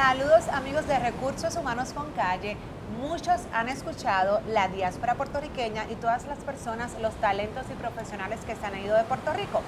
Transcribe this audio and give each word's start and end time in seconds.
Saludos 0.00 0.46
amigos 0.52 0.86
de 0.86 0.96
Recursos 0.96 1.56
Humanos 1.56 1.92
con 1.92 2.12
Calle. 2.12 2.56
Muchos 3.00 3.40
han 3.52 3.68
escuchado 3.68 4.40
la 4.46 4.68
diáspora 4.68 5.16
puertorriqueña 5.16 5.86
y 5.90 5.96
todas 5.96 6.24
las 6.26 6.38
personas, 6.38 6.92
los 7.02 7.12
talentos 7.16 7.64
y 7.68 7.74
profesionales 7.74 8.38
que 8.46 8.54
se 8.54 8.64
han 8.64 8.78
ido 8.78 8.96
de 8.96 9.02
Puerto 9.02 9.32
Rico. 9.32 9.60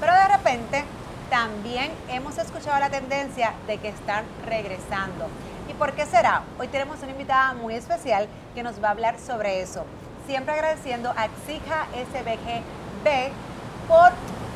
Pero 0.00 0.14
de 0.14 0.28
repente 0.28 0.84
también 1.28 1.92
hemos 2.08 2.38
escuchado 2.38 2.80
la 2.80 2.88
tendencia 2.88 3.52
de 3.66 3.76
que 3.76 3.88
están 3.88 4.24
regresando. 4.46 5.26
¿Y 5.68 5.74
por 5.74 5.92
qué 5.92 6.06
será? 6.06 6.44
Hoy 6.58 6.68
tenemos 6.68 7.02
una 7.02 7.12
invitada 7.12 7.52
muy 7.52 7.74
especial 7.74 8.26
que 8.54 8.62
nos 8.62 8.82
va 8.82 8.88
a 8.88 8.92
hablar 8.92 9.18
sobre 9.18 9.60
eso. 9.60 9.84
Siempre 10.26 10.54
agradeciendo 10.54 11.12
a 11.14 11.26
Exija 11.26 11.88
SBGB 11.92 13.32
por 13.86 14.12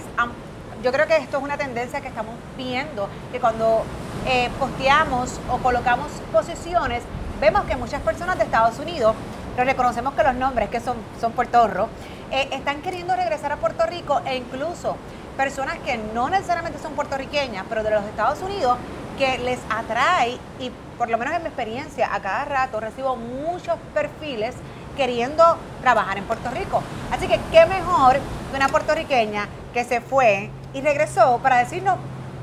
yo 0.84 0.92
creo 0.92 1.08
que 1.08 1.18
esto 1.18 1.38
es 1.38 1.44
una 1.44 1.58
tendencia 1.58 2.00
que 2.02 2.08
estamos 2.08 2.34
viendo, 2.58 3.10
que 3.32 3.40
cuando 3.40 3.84
eh, 4.26 4.50
posteamos 4.58 5.40
o 5.52 5.58
colocamos 5.58 6.08
posiciones, 6.32 7.04
vemos 7.42 7.64
que 7.66 7.76
muchas 7.76 8.02
personas 8.02 8.38
de 8.38 8.46
Estados 8.46 8.80
Unidos, 8.80 9.14
pero 9.56 9.68
reconocemos 9.68 10.14
que 10.14 10.24
los 10.24 10.36
nombres 10.36 10.70
que 10.70 10.80
son, 10.80 10.96
son 11.20 11.34
puertorros, 11.34 11.90
eh, 12.32 12.48
están 12.54 12.82
queriendo 12.82 13.16
regresar 13.16 13.52
a 13.52 13.58
Puerto 13.58 13.86
Rico 13.86 14.22
e 14.26 14.38
incluso 14.38 14.96
personas 15.36 15.78
que 15.80 15.98
no 16.14 16.30
necesariamente 16.30 16.80
son 16.80 16.94
puertorriqueñas, 16.94 17.66
pero 17.68 17.84
de 17.84 17.92
los 17.92 18.06
Estados 18.06 18.42
Unidos, 18.42 18.78
que 19.18 19.38
les 19.40 19.60
atrae 19.70 20.38
y 20.60 20.72
por 20.98 21.10
lo 21.10 21.18
menos 21.18 21.34
en 21.34 21.42
mi 21.44 21.48
experiencia, 21.48 22.14
a 22.14 22.22
cada 22.22 22.46
rato 22.46 22.80
recibo 22.80 23.16
muchos 23.16 23.76
perfiles 23.94 24.56
queriendo 25.00 25.46
trabajar 25.80 26.18
en 26.18 26.26
Puerto 26.26 26.52
Rico. 26.52 26.84
Así 27.10 27.26
que 27.26 27.40
qué 27.54 27.66
mejor 27.66 28.20
que 28.52 28.58
una 28.58 28.68
puertorriqueña 28.68 29.48
que 29.74 29.86
se 29.86 30.02
fue 30.02 30.50
y 30.74 30.82
regresó 30.82 31.40
para 31.42 31.60
decirnos 31.60 31.96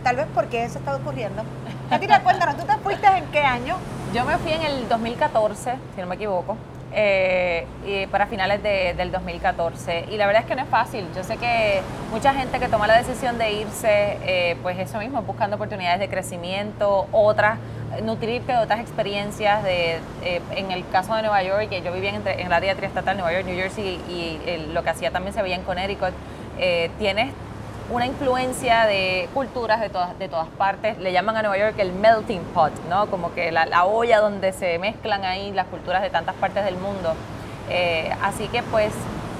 tal 0.02 0.16
vez 0.16 0.26
por 0.34 0.46
qué 0.46 0.64
eso 0.64 0.78
está 0.78 0.96
ocurriendo. 0.96 1.42
Katina, 1.90 2.22
cuéntanos, 2.22 2.56
¿tú 2.56 2.64
te 2.64 2.74
fuiste 2.78 3.06
en 3.08 3.26
qué 3.26 3.40
año? 3.40 3.76
Yo 4.14 4.24
me 4.24 4.38
fui 4.38 4.52
en 4.52 4.62
el 4.62 4.88
2014, 4.88 5.74
si 5.94 6.00
no 6.00 6.06
me 6.06 6.14
equivoco. 6.14 6.56
Eh, 6.98 7.66
y 7.86 8.06
para 8.06 8.26
finales 8.26 8.62
del 8.62 9.12
2014. 9.12 10.06
Y 10.10 10.16
la 10.16 10.26
verdad 10.26 10.42
es 10.42 10.48
que 10.48 10.56
no 10.56 10.62
es 10.62 10.68
fácil. 10.68 11.04
Yo 11.14 11.22
sé 11.24 11.36
que 11.36 11.82
mucha 12.10 12.32
gente 12.32 12.58
que 12.58 12.68
toma 12.68 12.86
la 12.86 12.96
decisión 12.96 13.36
de 13.36 13.52
irse, 13.52 14.16
eh, 14.24 14.56
pues 14.62 14.78
eso 14.78 14.98
mismo, 14.98 15.20
buscando 15.20 15.56
oportunidades 15.56 16.00
de 16.00 16.08
crecimiento, 16.08 17.06
otras 17.12 17.58
nutrirte 18.02 18.52
de 18.52 18.58
otras 18.58 18.80
experiencias. 18.80 19.62
De, 19.62 19.98
eh, 20.24 20.40
en 20.52 20.70
el 20.70 20.88
caso 20.88 21.14
de 21.14 21.20
Nueva 21.20 21.42
York, 21.42 21.68
que 21.68 21.82
yo 21.82 21.92
vivía 21.92 22.14
en, 22.14 22.26
en 22.26 22.46
el 22.46 22.52
área 22.52 22.74
triestatal, 22.74 23.14
Nueva 23.18 23.32
York, 23.32 23.44
New 23.44 23.56
Jersey, 23.56 24.00
y 24.08 24.72
lo 24.72 24.82
que 24.82 24.90
hacía 24.90 25.10
también 25.10 25.34
se 25.34 25.42
veía 25.42 25.56
en 25.56 25.62
Connecticut, 25.62 26.14
eh, 26.58 26.90
tienes 26.98 27.30
una 27.90 28.06
influencia 28.06 28.86
de 28.86 29.28
culturas 29.32 29.80
de 29.80 29.88
todas, 29.88 30.18
de 30.18 30.28
todas 30.28 30.48
partes. 30.48 30.98
Le 30.98 31.12
llaman 31.12 31.36
a 31.36 31.42
Nueva 31.42 31.58
York 31.58 31.74
el 31.78 31.92
melting 31.92 32.42
pot, 32.54 32.72
¿no? 32.88 33.06
Como 33.06 33.32
que 33.34 33.52
la, 33.52 33.84
olla 33.84 34.20
donde 34.20 34.52
se 34.52 34.78
mezclan 34.78 35.24
ahí 35.24 35.52
las 35.52 35.66
culturas 35.66 36.02
de 36.02 36.10
tantas 36.10 36.34
partes 36.36 36.64
del 36.64 36.76
mundo. 36.76 37.14
Eh, 37.68 38.12
así 38.22 38.48
que 38.48 38.62
pues 38.64 38.92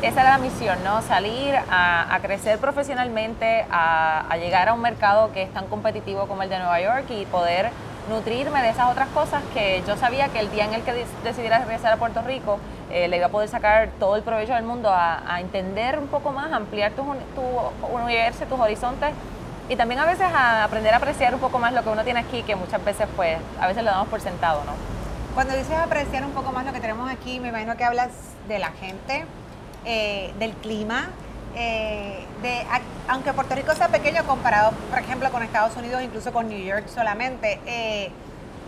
esa 0.02 0.20
era 0.20 0.30
la 0.30 0.38
misión, 0.38 0.78
¿no? 0.84 1.02
Salir 1.02 1.54
a, 1.70 2.18
crecer 2.22 2.58
profesionalmente, 2.58 3.66
a, 3.70 4.26
a, 4.28 4.36
llegar 4.36 4.68
a 4.68 4.74
un 4.74 4.80
mercado 4.80 5.32
que 5.32 5.42
es 5.42 5.52
tan 5.52 5.66
competitivo 5.66 6.26
como 6.26 6.42
el 6.42 6.48
de 6.48 6.58
Nueva 6.58 6.80
York 6.80 7.06
y 7.10 7.24
poder 7.26 7.70
nutrirme 8.08 8.62
de 8.62 8.70
esas 8.70 8.90
otras 8.90 9.08
cosas 9.08 9.42
que 9.52 9.82
yo 9.86 9.96
sabía 9.96 10.28
que 10.28 10.38
el 10.38 10.50
día 10.50 10.64
en 10.64 10.74
el 10.74 10.82
que 10.82 11.04
decidiera 11.24 11.58
regresar 11.58 11.92
a 11.92 11.96
Puerto 11.96 12.22
Rico 12.22 12.58
eh, 12.90 13.08
le 13.08 13.16
iba 13.16 13.26
a 13.26 13.30
poder 13.30 13.48
sacar 13.48 13.90
todo 13.98 14.16
el 14.16 14.22
provecho 14.22 14.54
del 14.54 14.64
mundo 14.64 14.90
a, 14.92 15.40
entender 15.40 15.98
un 15.98 16.06
poco 16.06 16.32
más, 16.32 16.52
ampliar 16.52 16.92
tu, 16.92 17.02
universo, 17.92 18.44
tus 18.44 18.58
horizontes 18.58 19.10
y 19.68 19.76
también 19.76 20.00
a 20.00 20.06
veces 20.06 20.26
a 20.32 20.64
aprender 20.64 20.94
a 20.94 20.98
apreciar 20.98 21.34
un 21.34 21.40
poco 21.40 21.58
más 21.58 21.72
lo 21.72 21.82
que 21.82 21.88
uno 21.88 22.04
tiene 22.04 22.20
aquí, 22.20 22.42
que 22.42 22.54
muchas 22.54 22.84
veces 22.84 23.08
pues 23.16 23.36
a 23.60 23.66
veces 23.66 23.82
lo 23.82 23.90
damos 23.90 24.08
por 24.08 24.20
sentado, 24.20 24.62
¿no? 24.64 24.72
Cuando 25.34 25.54
dices 25.54 25.76
apreciar 25.76 26.24
un 26.24 26.32
poco 26.32 26.52
más 26.52 26.64
lo 26.64 26.72
que 26.72 26.80
tenemos 26.80 27.10
aquí, 27.10 27.40
me 27.40 27.48
imagino 27.48 27.76
que 27.76 27.84
hablas 27.84 28.10
de 28.48 28.58
la 28.58 28.70
gente, 28.70 29.26
eh, 29.84 30.32
del 30.38 30.52
clima, 30.52 31.10
eh, 31.56 32.24
de, 32.42 32.66
aunque 33.08 33.32
Puerto 33.32 33.54
Rico 33.54 33.74
sea 33.74 33.88
pequeño 33.88 34.24
comparado, 34.24 34.72
por 34.90 34.98
ejemplo, 34.98 35.30
con 35.30 35.42
Estados 35.42 35.76
Unidos, 35.76 36.02
incluso 36.02 36.32
con 36.32 36.48
New 36.48 36.58
York 36.58 36.86
solamente, 36.88 37.60
eh, 37.66 38.10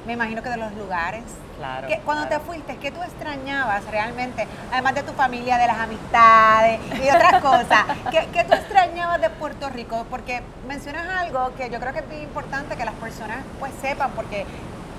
me 0.09 0.15
imagino 0.15 0.43
que 0.43 0.49
de 0.49 0.57
los 0.57 0.73
lugares. 0.73 1.23
Claro. 1.59 1.87
cuando 2.05 2.29
te 2.29 2.39
fuiste, 2.39 2.77
¿qué 2.77 2.91
tú 2.91 3.03
extrañabas 3.03 3.85
realmente? 3.91 4.47
Además 4.73 4.95
de 4.95 5.03
tu 5.03 5.13
familia, 5.13 5.59
de 5.59 5.67
las 5.67 5.79
amistades 5.79 6.81
y 7.05 7.11
otras 7.11 7.43
cosas. 7.43 7.85
¿Qué, 8.11 8.27
¿Qué, 8.33 8.45
tú 8.45 8.55
extrañabas 8.55 9.21
de 9.21 9.29
Puerto 9.29 9.69
Rico? 9.69 10.07
Porque 10.09 10.41
mencionas 10.67 11.07
algo 11.11 11.53
que 11.57 11.69
yo 11.69 11.79
creo 11.79 11.93
que 11.93 11.99
es 11.99 12.07
muy 12.07 12.19
importante 12.19 12.75
que 12.77 12.87
las 12.87 12.95
personas 12.95 13.39
pues 13.61 13.73
sepan, 13.83 14.13
porque 14.13 14.47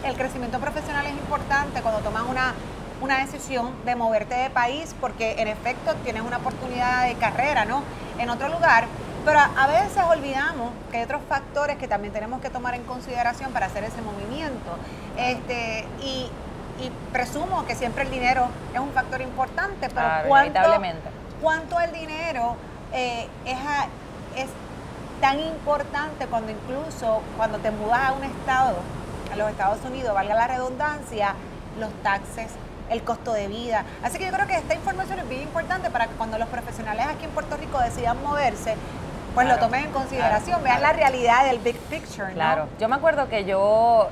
el 0.03 0.16
crecimiento 0.16 0.59
profesional 0.59 1.03
es 1.08 1.14
importante 1.14 1.81
cuando 1.81 2.02
toman 2.02 2.28
una 2.28 2.53
una 3.02 3.19
decisión 3.19 3.72
de 3.86 3.96
moverte 3.96 4.36
de 4.36 4.50
país 4.50 4.94
porque 5.00 5.36
en 5.40 5.48
efecto 5.48 5.96
tienes 6.03 6.22
una 6.22 6.36
oportunidad 6.36 7.08
de 7.08 7.14
carrera, 7.14 7.64
¿no? 7.64 7.81
En 8.18 8.30
otro 8.30 8.50
lugar, 8.50 8.88
pero 9.25 9.40
a, 9.40 9.68
veces 9.68 10.03
olvidamos 10.03 10.72
que 10.91 10.97
hay 10.97 11.03
otros 11.03 11.22
factores 11.28 11.78
que 11.78 11.88
también 11.88 12.13
tenemos 12.13 12.41
que 12.41 12.50
tomar 12.50 12.74
en 12.75 12.84
consideración 12.84 13.52
para 13.52 13.68
hacer 13.68 13.84
ese 13.84 14.02
movimiento. 14.02 14.72
Este, 15.18 15.88
y, 16.02 16.30
presumo 17.12 17.66
que 17.66 17.75
siempre 17.75 18.03
el 18.03 18.09
dinero 18.09 18.47
es 18.74 18.80
un 18.80 18.91
factor 18.91 19.19
importante, 19.19 19.90
pero 19.90 20.07
¿cuánto, 20.30 20.59
¿cuánto, 21.42 21.77
el 21.81 21.92
dinero 21.92 22.56
eh, 22.94 23.27
es, 23.44 23.57
es 24.38 24.48
tan 25.19 25.42
importante 25.42 26.25
cuando 26.27 26.54
incluso 26.54 27.21
cuando 27.36 27.57
te 27.57 27.71
mudas 27.71 28.00
a 28.00 28.13
un 28.13 28.24
estado, 28.24 28.77
a 29.33 29.36
los 29.36 29.50
Estados 29.50 29.80
Unidos, 29.83 30.13
valga 30.13 30.36
la 30.36 30.48
redundancia, 30.48 31.36
los 31.77 31.92
taxes 32.01 32.48
el 32.89 33.04
costo 33.04 33.33
de 33.33 33.48
vida. 33.48 33.86
Así 34.04 34.18
que 34.18 34.25
yo 34.25 34.31
creo 34.31 34.48
que 34.48 34.56
esta 34.56 34.74
información 34.74 35.19
es 35.19 35.30
bien 35.30 35.44
importante 35.44 35.89
para 35.89 36.07
que 36.07 36.13
cuando 36.16 36.38
los 36.38 36.50
profesionales 36.50 37.06
aquí 37.07 37.25
en 37.25 37.31
Puerto 37.31 37.56
Rico 37.57 37.80
decidan 37.80 38.21
moverse, 38.24 38.75
pues 39.39 39.47
lo 39.47 39.57
tomen 39.57 39.86
en 39.86 39.91
consideración, 39.91 40.62
vean 40.63 40.81
la 40.81 40.91
realidad 40.91 41.45
del 41.45 41.59
big 41.59 41.77
picture. 41.89 42.33
Claro, 42.33 42.68
yo 42.77 42.89
me 42.89 42.95
acuerdo 42.95 43.30
que 43.30 43.45
yo 43.45 44.09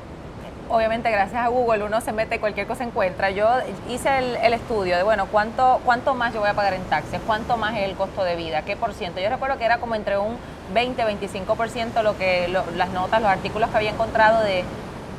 obviamente 0.69 1.11
gracias 1.11 1.43
a 1.43 1.49
Google 1.49 1.83
uno 1.83 1.99
se 1.99 2.13
mete 2.13 2.39
cualquier 2.39 2.65
cosa 2.65 2.85
encuentra. 2.85 3.29
Yo 3.31 3.45
hice 3.89 4.07
el, 4.19 4.53
estudio 4.53 4.95
de, 4.95 5.03
bueno, 5.03 5.25
¿cuánto, 5.25 5.81
¿cuánto 5.83 6.13
más 6.13 6.33
yo 6.33 6.39
voy 6.39 6.49
a 6.49 6.53
pagar 6.53 6.75
en 6.75 6.83
taxes? 6.83 7.19
¿Cuánto 7.27 7.57
más 7.57 7.75
es 7.75 7.83
el 7.89 7.97
costo 7.97 8.23
de 8.23 8.37
vida? 8.37 8.61
¿Qué 8.61 8.77
por 8.77 8.93
ciento? 8.93 9.19
Yo 9.19 9.27
recuerdo 9.27 9.57
que 9.57 9.65
era 9.65 9.79
como 9.79 9.95
entre 9.95 10.17
un 10.17 10.37
20-25% 10.73 12.03
lo 12.03 12.17
que 12.17 12.47
las 12.47 12.89
notas, 12.91 13.21
los 13.21 13.29
artículos 13.29 13.69
que 13.69 13.75
había 13.75 13.91
encontrado 13.91 14.41
de 14.41 14.63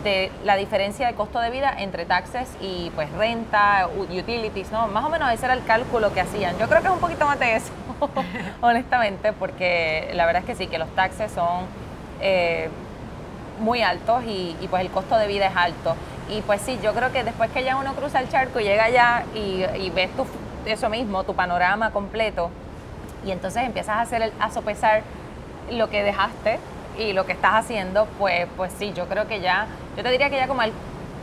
de 0.04 0.30
la 0.44 0.56
diferencia 0.56 1.06
de 1.06 1.14
costo 1.14 1.40
de 1.40 1.50
vida 1.50 1.74
entre 1.76 2.04
taxes 2.04 2.48
y 2.60 2.90
pues 2.94 3.10
renta, 3.12 3.88
utilities, 4.10 4.70
¿no? 4.70 4.86
Más 4.88 5.04
o 5.04 5.08
menos 5.08 5.32
ese 5.32 5.44
era 5.44 5.54
el 5.54 5.64
cálculo 5.64 6.12
que 6.12 6.20
hacían. 6.20 6.56
Yo 6.58 6.68
creo 6.68 6.80
que 6.80 6.86
es 6.86 6.92
un 6.92 7.00
poquito 7.00 7.26
más 7.26 7.38
de 7.38 7.56
eso, 7.56 7.72
honestamente, 8.60 9.32
porque 9.32 10.10
la 10.14 10.26
verdad 10.26 10.42
es 10.42 10.46
que 10.46 10.54
sí, 10.54 10.66
que 10.66 10.78
los 10.78 10.88
taxes 10.94 11.32
son 11.32 11.66
eh, 12.20 12.68
muy 13.60 13.82
altos 13.82 14.22
y, 14.26 14.56
pues 14.70 14.82
el 14.82 14.90
costo 14.90 15.16
de 15.16 15.26
vida 15.26 15.46
es 15.46 15.56
alto. 15.56 15.94
Y 16.28 16.42
pues 16.42 16.60
sí, 16.60 16.78
yo 16.82 16.92
creo 16.94 17.10
que 17.12 17.24
después 17.24 17.50
que 17.50 17.64
ya 17.64 17.76
uno 17.76 17.94
cruza 17.94 18.20
el 18.20 18.28
charco, 18.28 18.60
llega 18.60 18.84
allá 18.84 19.24
y, 19.34 19.64
y 19.80 19.90
ves 19.90 20.10
tu, 20.16 20.26
eso 20.66 20.90
mismo, 20.90 21.24
tu 21.24 21.34
panorama 21.34 21.90
completo, 21.90 22.50
y 23.24 23.30
entonces 23.30 23.64
empiezas 23.64 23.96
a 23.96 24.00
hacer 24.02 24.22
el, 24.22 24.32
a 24.40 24.50
sopesar 24.50 25.02
lo 25.70 25.90
que 25.90 26.02
dejaste 26.02 26.58
y 26.98 27.12
lo 27.12 27.26
que 27.26 27.32
estás 27.32 27.54
haciendo, 27.54 28.06
pues, 28.18 28.46
pues 28.56 28.72
sí, 28.78 28.92
yo 28.94 29.06
creo 29.06 29.28
que 29.28 29.40
ya, 29.40 29.66
yo 29.96 30.02
te 30.02 30.10
diría 30.10 30.30
que 30.30 30.36
ya 30.36 30.48
como 30.48 30.62
al 30.62 30.72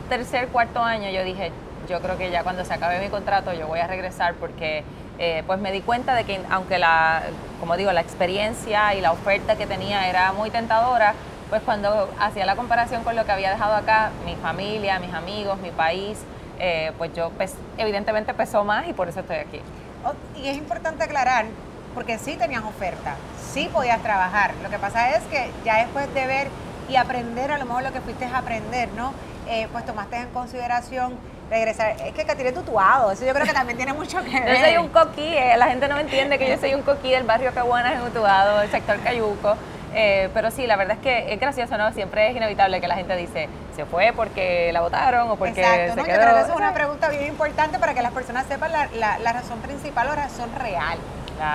tercer, 0.08 0.48
cuarto 0.48 0.82
año 0.82 1.10
yo 1.10 1.24
dije, 1.24 1.52
yo 1.88 2.00
creo 2.00 2.16
que 2.16 2.30
ya 2.30 2.42
cuando 2.42 2.64
se 2.64 2.72
acabe 2.72 3.00
mi 3.00 3.08
contrato 3.08 3.52
yo 3.52 3.66
voy 3.66 3.80
a 3.80 3.86
regresar 3.86 4.34
porque 4.34 4.84
eh, 5.18 5.42
pues 5.46 5.58
me 5.58 5.72
di 5.72 5.80
cuenta 5.80 6.14
de 6.14 6.24
que 6.24 6.40
aunque 6.50 6.78
la, 6.78 7.22
como 7.60 7.76
digo, 7.76 7.92
la 7.92 8.00
experiencia 8.00 8.94
y 8.94 9.00
la 9.00 9.12
oferta 9.12 9.56
que 9.56 9.66
tenía 9.66 10.08
era 10.08 10.32
muy 10.32 10.50
tentadora, 10.50 11.14
pues 11.48 11.62
cuando 11.62 12.10
hacía 12.18 12.44
la 12.44 12.56
comparación 12.56 13.04
con 13.04 13.16
lo 13.16 13.24
que 13.24 13.32
había 13.32 13.50
dejado 13.50 13.74
acá, 13.74 14.10
mi 14.24 14.34
familia, 14.36 14.98
mis 14.98 15.14
amigos, 15.14 15.58
mi 15.60 15.70
país, 15.70 16.18
eh, 16.58 16.92
pues 16.98 17.12
yo 17.14 17.30
pues, 17.30 17.54
evidentemente 17.78 18.34
pesó 18.34 18.64
más 18.64 18.88
y 18.88 18.92
por 18.92 19.08
eso 19.08 19.20
estoy 19.20 19.36
aquí. 19.36 19.60
Oh, 20.04 20.12
y 20.38 20.48
es 20.48 20.56
importante 20.56 21.04
aclarar 21.04 21.46
porque 21.94 22.18
sí 22.18 22.36
tenías 22.36 22.64
oferta, 22.64 23.14
sí 23.52 23.70
podías 23.72 24.02
trabajar. 24.02 24.52
Lo 24.62 24.70
que 24.70 24.78
pasa 24.78 25.16
es 25.16 25.22
que 25.24 25.50
ya 25.64 25.78
después 25.78 26.12
de 26.12 26.26
ver 26.26 26.48
y 26.88 26.96
aprender 26.96 27.50
a 27.50 27.58
lo 27.58 27.64
mejor 27.64 27.82
lo 27.82 27.92
que 27.92 28.00
fuiste 28.00 28.26
a 28.26 28.38
aprender, 28.38 28.88
¿no? 28.96 29.12
Eh, 29.48 29.68
pues 29.72 29.86
tomaste 29.86 30.16
en 30.16 30.28
consideración 30.28 31.14
regresar. 31.50 31.96
Es 32.00 32.12
que 32.12 32.22
es 32.22 32.54
tutuado, 32.54 33.10
eso 33.10 33.24
yo 33.24 33.32
creo 33.32 33.46
que 33.46 33.52
también 33.52 33.76
tiene 33.76 33.92
mucho 33.92 34.22
que 34.24 34.40
ver. 34.40 34.56
Yo 34.56 34.64
soy 34.64 34.76
un 34.76 34.88
coquí, 34.88 35.34
eh, 35.36 35.56
la 35.56 35.66
gente 35.66 35.88
no 35.88 35.96
me 35.96 36.02
entiende 36.02 36.38
que 36.38 36.48
yo 36.48 36.58
soy 36.58 36.74
un 36.74 36.82
coquí 36.82 37.10
del 37.10 37.24
barrio 37.24 37.52
Caguanas 37.52 37.94
en 37.94 38.02
Utuado, 38.02 38.58
del 38.58 38.70
sector 38.70 38.98
Cayuco. 39.00 39.56
Eh, 39.94 40.28
pero 40.34 40.50
sí, 40.50 40.66
la 40.66 40.76
verdad 40.76 40.96
es 40.96 41.02
que 41.02 41.32
es 41.32 41.40
gracioso, 41.40 41.78
¿no? 41.78 41.90
Siempre 41.92 42.28
es 42.28 42.36
inevitable 42.36 42.82
que 42.82 42.88
la 42.88 42.96
gente 42.96 43.16
dice, 43.16 43.48
se 43.74 43.86
fue 43.86 44.12
porque 44.14 44.70
la 44.72 44.82
votaron 44.82 45.30
o 45.30 45.36
porque 45.36 45.60
Exacto, 45.60 45.94
se 45.94 45.96
¿no? 45.96 46.04
quedó. 46.04 46.16
Yo 46.16 46.20
creo 46.20 46.34
que 46.34 46.40
eso 46.42 46.52
es 46.52 46.56
una 46.58 46.74
pregunta 46.74 47.08
bien 47.08 47.26
importante 47.26 47.78
para 47.78 47.94
que 47.94 48.02
las 48.02 48.12
personas 48.12 48.46
sepan 48.46 48.72
la, 48.72 48.88
la, 48.94 49.18
la 49.18 49.32
razón 49.32 49.58
principal 49.60 50.08
o 50.08 50.14
razón 50.14 50.50
real 50.54 50.98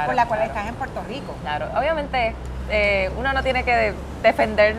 por 0.05 0.15
la 0.15 0.25
cual 0.25 0.41
estás 0.41 0.67
en 0.67 0.75
Puerto 0.75 1.01
Rico. 1.07 1.35
Claro, 1.41 1.67
obviamente 1.77 2.33
eh, 2.69 3.09
uno 3.17 3.33
no 3.33 3.43
tiene 3.43 3.63
que 3.63 3.93
defender 4.21 4.75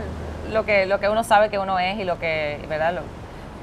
lo 0.51 0.65
que, 0.65 0.87
lo 0.87 1.01
que 1.01 1.09
uno 1.09 1.25
sabe 1.25 1.49
que 1.49 1.59
uno 1.59 1.79
es 1.79 1.99
y 1.99 2.05
lo 2.05 2.19
que, 2.19 2.65
¿verdad? 2.69 3.03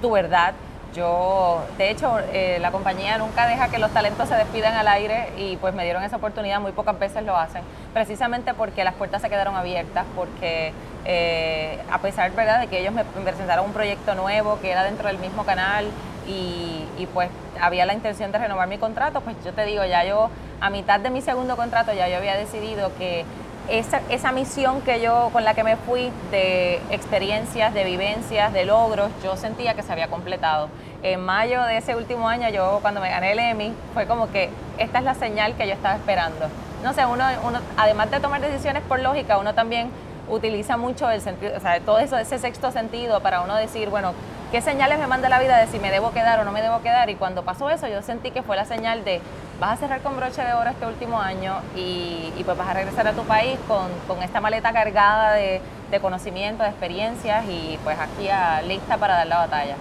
tu 0.02 0.12
verdad. 0.12 0.54
Yo, 0.94 1.63
de 1.77 1.91
hecho, 1.91 2.18
eh, 2.33 2.57
la 2.62 2.71
compañía 2.71 3.18
nunca 3.19 3.47
deja 3.47 3.69
que 3.69 3.77
los 3.77 3.91
talentos 3.91 4.27
se 4.27 4.36
despidan 4.36 4.74
al 4.74 4.88
aire 4.88 5.30
y 5.38 5.56
pues 5.57 5.74
me 5.75 5.83
dieron 5.83 6.03
esa 6.03 6.15
oportunidad, 6.15 6.59
muy 6.59 6.71
pocas 6.71 6.97
veces 6.97 7.24
lo 7.24 7.38
hacen, 7.38 7.62
precisamente 7.94 8.56
porque 8.56 8.83
las 8.83 8.95
puertas 8.95 9.21
se 9.21 9.30
quedaron 9.30 9.56
abiertas, 9.56 10.06
porque 10.15 10.74
eh, 11.06 11.80
a 11.91 12.00
pesar 12.00 12.31
¿verdad? 12.31 12.62
de 12.62 12.68
que 12.68 12.80
ellos 12.80 12.94
me 12.94 13.03
presentaron 13.06 13.65
un 13.65 13.74
proyecto 13.74 14.15
nuevo 14.15 14.59
que 14.62 14.71
era 14.71 14.83
dentro 14.83 15.07
del 15.07 15.19
mismo 15.19 15.45
canal 15.45 15.86
y, 16.27 16.86
y 16.97 17.06
pues 17.13 17.30
había 17.62 17.85
la 17.85 17.94
intención 17.94 18.31
de 18.31 18.39
renovar 18.39 18.68
mi 18.68 18.80
contrato, 18.80 19.21
pues 19.21 19.35
yo 19.45 19.53
te 19.53 19.65
digo, 19.65 19.85
ya 19.85 20.03
yo 20.06 20.30
a 20.59 20.69
mitad 20.71 21.00
de 21.00 21.12
mi 21.12 21.21
segundo 21.21 21.56
contrato 21.56 21.94
ya 21.94 22.07
yo 22.09 22.18
había 22.18 22.35
decidido 22.35 22.92
que 22.97 23.25
esa, 23.69 24.01
esa, 24.10 24.31
misión 24.31 24.81
que 24.81 25.01
yo 25.01 25.30
con 25.31 25.44
la 25.44 25.54
que 25.54 25.63
me 25.63 25.75
fui 25.75 26.12
de 26.31 26.75
experiencias, 26.92 27.74
de 27.74 27.83
vivencias, 27.83 28.51
de 28.54 28.66
logros, 28.66 29.10
yo 29.24 29.36
sentía 29.38 29.74
que 29.74 29.83
se 29.83 29.92
había 29.92 30.07
completado. 30.07 30.69
En 31.04 31.24
mayo 31.24 31.63
de 31.63 31.77
ese 31.77 31.95
último 31.95 32.27
año, 32.27 32.50
yo 32.50 32.80
cuando 32.81 33.00
me 33.01 33.10
gané 33.10 33.31
el 33.31 33.39
Emmy, 33.39 33.74
fue 33.94 34.06
como 34.06 34.31
que 34.31 34.50
esta 34.77 35.00
es 35.00 35.06
la 35.06 35.16
señal 35.16 35.56
que 35.56 35.68
yo 35.68 35.74
estaba 35.74 35.95
esperando. 35.95 36.48
No 36.83 36.94
sé, 36.94 37.06
uno, 37.06 37.25
uno 37.44 37.60
además 37.77 38.12
de 38.12 38.19
tomar 38.19 38.42
decisiones 38.42 38.83
por 38.83 39.00
lógica, 39.00 39.38
uno 39.38 39.54
también 39.54 39.92
utiliza 40.30 40.77
mucho 40.77 41.10
el 41.10 41.21
sentido, 41.21 41.54
o 41.57 41.60
sea, 41.60 41.80
todo 41.80 42.00
eso, 42.00 42.18
ese 42.18 42.38
sexto 42.39 42.71
sentido 42.71 43.19
para 43.21 43.42
uno 43.42 43.56
decir, 43.56 43.89
bueno, 43.89 44.13
¿qué 44.51 44.62
señales 44.62 45.00
me 45.00 45.07
manda 45.07 45.30
la 45.30 45.39
vida 45.39 45.57
de 45.57 45.68
si 45.68 45.80
me 45.80 45.92
debo 45.92 46.12
quedar 46.12 46.39
o 46.39 46.44
no 46.44 46.51
me 46.51 46.62
debo 46.62 46.81
quedar? 46.81 47.10
Y 47.10 47.16
cuando 47.16 47.44
pasó 47.44 47.69
eso, 47.69 47.88
yo 47.88 48.01
sentí 48.01 48.31
que 48.31 48.44
fue 48.44 48.56
la 48.56 48.66
señal 48.66 49.04
de 49.04 49.21
vas 49.59 49.73
a 49.73 49.77
cerrar 49.77 50.01
con 50.01 50.15
broche 50.15 50.41
de 50.41 50.53
oro 50.53 50.69
este 50.69 50.85
último 50.85 51.19
año 51.19 51.56
y, 51.75 52.31
pues 52.45 52.57
vas 52.57 52.69
a 52.69 52.73
regresar 52.73 53.07
a 53.07 53.13
tu 53.13 53.23
país 53.23 53.59
con, 53.67 54.23
esta 54.23 54.39
maleta 54.39 54.71
cargada 54.71 55.33
de, 55.33 55.61
conocimiento, 56.01 56.63
de 56.63 56.69
experiencias 56.69 57.44
y 57.50 57.77
pues 57.83 57.97
aquí 58.00 58.29
lista 58.67 58.97
para 58.97 59.15
dar 59.15 59.27
la 59.27 59.38
batalla. 59.39 59.75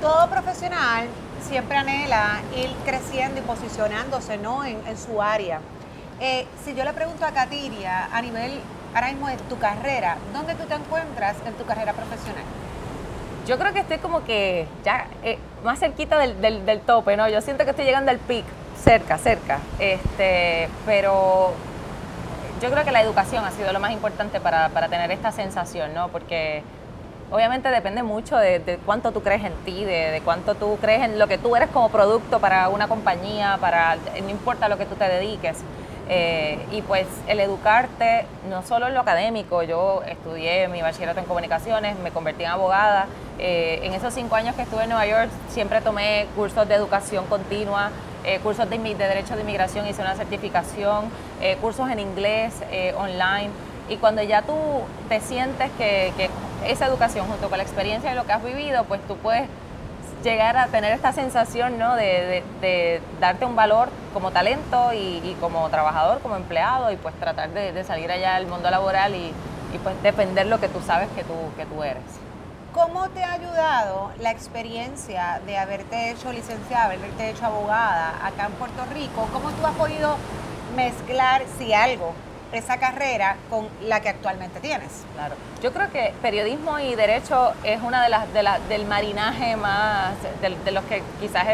Todo 0.00 0.28
profesional 0.28 1.06
siempre 1.40 1.76
anhela 1.76 2.40
ir 2.56 2.70
creciendo 2.84 3.40
y 3.40 3.42
posicionándose 3.42 4.36
¿no? 4.36 4.64
en, 4.64 4.96
su 4.98 5.22
área. 5.22 5.60
Eh, 6.20 6.46
si 6.64 6.74
yo 6.74 6.84
le 6.84 6.92
pregunto 6.92 7.24
a 7.24 7.30
Katiria, 7.30 8.08
a 8.12 8.20
nivel 8.20 8.60
ahora 8.94 9.08
mismo 9.08 9.28
de 9.28 9.36
tu 9.36 9.58
carrera, 9.58 10.16
¿dónde 10.34 10.54
tú 10.54 10.64
te 10.64 10.74
encuentras 10.74 11.36
en 11.46 11.54
tu 11.54 11.64
carrera 11.64 11.94
profesional? 11.94 12.44
Yo 13.46 13.58
creo 13.58 13.72
que 13.72 13.80
estoy 13.80 13.98
como 13.98 14.22
que 14.24 14.66
ya 14.84 15.06
eh, 15.22 15.38
más 15.64 15.78
cerquita 15.78 16.18
del, 16.18 16.66
del, 16.66 16.80
tope, 16.82 17.16
¿no? 17.16 17.26
Yo 17.28 17.40
siento 17.40 17.64
que 17.64 17.70
estoy 17.70 17.86
llegando 17.86 18.10
al 18.10 18.18
pic 18.18 18.44
cerca, 18.84 19.18
cerca. 19.18 19.58
Este, 19.78 20.68
pero 20.86 21.52
yo 22.60 22.70
creo 22.70 22.84
que 22.84 22.92
la 22.92 23.02
educación 23.02 23.44
ha 23.44 23.50
sido 23.50 23.72
lo 23.72 23.80
más 23.80 23.92
importante 23.92 24.40
para, 24.40 24.68
tener 24.68 25.10
esta 25.10 25.32
sensación, 25.32 25.94
¿no? 25.94 26.08
Porque 26.08 26.62
obviamente 27.30 27.70
depende 27.70 28.02
mucho 28.02 28.36
de, 28.36 28.78
cuánto 28.84 29.12
tú 29.12 29.22
crees 29.22 29.44
en 29.44 29.54
ti, 29.64 29.84
de, 29.84 30.20
cuánto 30.24 30.54
tú 30.54 30.76
crees 30.80 31.02
en 31.02 31.18
lo 31.18 31.28
que 31.28 31.38
tú 31.38 31.56
eres 31.56 31.70
como 31.70 31.88
producto 31.90 32.40
para 32.40 32.68
una 32.68 32.88
compañía, 32.88 33.58
para 33.60 33.96
no 34.22 34.28
importa 34.28 34.68
lo 34.68 34.78
que 34.78 34.86
tú 34.86 34.94
te 34.94 35.08
dediques. 35.08 35.58
Eh, 36.12 36.58
y 36.72 36.82
pues 36.82 37.06
el 37.28 37.38
educarte, 37.38 38.26
no 38.48 38.64
solo 38.64 38.88
en 38.88 38.94
lo 38.94 39.00
académico, 39.00 39.62
yo 39.62 40.02
estudié 40.08 40.66
mi 40.66 40.82
bachillerato 40.82 41.20
en 41.20 41.26
comunicaciones, 41.26 41.96
me 42.00 42.10
convertí 42.10 42.42
en 42.42 42.50
abogada. 42.50 43.06
Eh, 43.38 43.78
en 43.84 43.94
esos 43.94 44.12
cinco 44.12 44.34
años 44.34 44.56
que 44.56 44.62
estuve 44.62 44.82
en 44.82 44.88
Nueva 44.88 45.06
York 45.06 45.30
siempre 45.50 45.80
tomé 45.80 46.26
cursos 46.34 46.66
de 46.66 46.74
educación 46.74 47.26
continua, 47.26 47.92
eh, 48.24 48.38
cursos 48.42 48.68
de, 48.68 48.78
de, 48.78 48.94
Derecho 48.94 49.34
de 49.34 49.42
Inmigración, 49.42 49.86
hice 49.86 50.02
una 50.02 50.14
certificación, 50.14 51.06
eh, 51.40 51.56
cursos 51.60 51.88
en 51.90 51.98
inglés, 51.98 52.54
eh, 52.70 52.94
online. 52.96 53.50
Y 53.88 53.96
cuando 53.96 54.22
ya 54.22 54.42
tú 54.42 54.54
te 55.08 55.20
sientes 55.20 55.70
que, 55.78 56.30
esa 56.66 56.86
educación 56.86 57.26
junto 57.26 57.48
con 57.48 57.56
la 57.56 57.64
experiencia 57.64 58.10
de 58.10 58.16
lo 58.16 58.26
que 58.26 58.32
has 58.32 58.44
vivido, 58.44 58.84
pues 58.84 59.00
tú 59.08 59.16
puedes 59.16 59.48
llegar 60.22 60.58
a 60.58 60.66
tener 60.66 60.92
esta 60.92 61.12
sensación 61.12 61.78
¿no? 61.78 61.96
de, 61.96 63.00
darte 63.18 63.46
un 63.46 63.56
valor 63.56 63.88
como 64.12 64.30
talento 64.30 64.92
y, 64.92 65.34
como 65.40 65.68
trabajador, 65.70 66.20
como 66.20 66.36
empleado 66.36 66.92
y 66.92 66.96
pues 66.96 67.14
tratar 67.14 67.50
de, 67.50 67.82
salir 67.84 68.12
allá 68.12 68.36
al 68.36 68.46
mundo 68.46 68.70
laboral 68.70 69.14
y, 69.14 69.32
y, 69.74 69.78
pues 69.82 70.00
defender 70.02 70.46
lo 70.46 70.60
que 70.60 70.68
tú 70.68 70.80
sabes 70.86 71.08
que 71.16 71.24
tú, 71.24 71.34
que 71.56 71.64
tú 71.64 71.82
eres. 71.82 72.29
¿Cómo 72.72 73.08
te 73.08 73.24
ha 73.24 73.32
ayudado 73.32 74.12
la 74.20 74.30
experiencia 74.30 75.40
de 75.44 75.58
haberte 75.58 76.12
hecho 76.12 76.32
licenciada, 76.32 76.84
haberte 76.84 77.30
hecho 77.30 77.44
abogada 77.44 78.24
acá 78.24 78.46
en 78.46 78.52
Puerto 78.52 78.84
Rico? 78.94 79.28
¿Cómo 79.32 79.50
tú 79.50 79.66
has 79.66 79.74
podido 79.74 80.16
mezclar, 80.76 81.42
si 81.58 81.72
algo, 81.74 82.14
esa 82.52 82.78
carrera 82.78 83.36
con 83.50 83.66
la 83.82 84.00
que 84.00 84.10
actualmente 84.10 84.60
tienes? 84.60 85.04
Claro. 85.14 85.34
Yo 85.60 85.72
creo 85.72 85.90
que 85.90 86.14
periodismo 86.22 86.78
y 86.78 86.94
derecho 86.94 87.54
es 87.64 87.82
una 87.82 88.04
de 88.04 88.08
las, 88.08 88.32
de 88.32 88.44
del 88.68 88.86
marinaje 88.86 89.56
más, 89.56 90.14
de, 90.40 90.70
los 90.70 90.84
que 90.84 91.02
quizás 91.20 91.46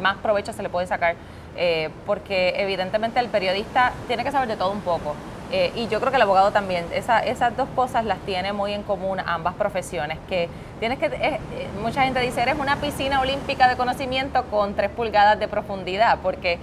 más 0.00 0.16
provecho 0.16 0.54
se 0.54 0.62
le 0.62 0.70
puede 0.70 0.86
sacar, 0.86 1.14
eh, 1.56 1.90
porque 2.06 2.54
evidentemente 2.56 3.20
el 3.20 3.28
periodista 3.28 3.92
tiene 4.06 4.24
que 4.24 4.32
saber 4.32 4.48
de 4.48 4.56
todo 4.56 4.70
un 4.70 4.80
poco. 4.80 5.14
Eh, 5.52 5.72
y 5.74 5.88
yo 5.88 5.98
creo 5.98 6.10
que 6.10 6.16
el 6.16 6.22
abogado 6.22 6.52
también, 6.52 6.86
esas 6.92 7.56
dos 7.56 7.68
cosas 7.74 8.04
las 8.04 8.18
tiene 8.20 8.52
muy 8.52 8.72
en 8.72 8.82
común 8.82 9.18
ambas 9.24 9.54
profesiones, 9.54 10.18
que 10.28 10.48
tienes 10.78 10.98
que, 10.98 11.06
eh, 11.06 11.40
mucha 11.82 12.04
gente 12.04 12.20
dice, 12.20 12.42
eres 12.42 12.56
una 12.58 12.76
piscina 12.76 13.20
olímpica 13.20 13.68
de 13.68 13.76
conocimiento 13.76 14.44
con 14.44 14.74
tres 14.74 14.90
pulgadas 14.90 15.40
de 15.40 15.48
profundidad, 15.48 16.18
porque 16.22 16.58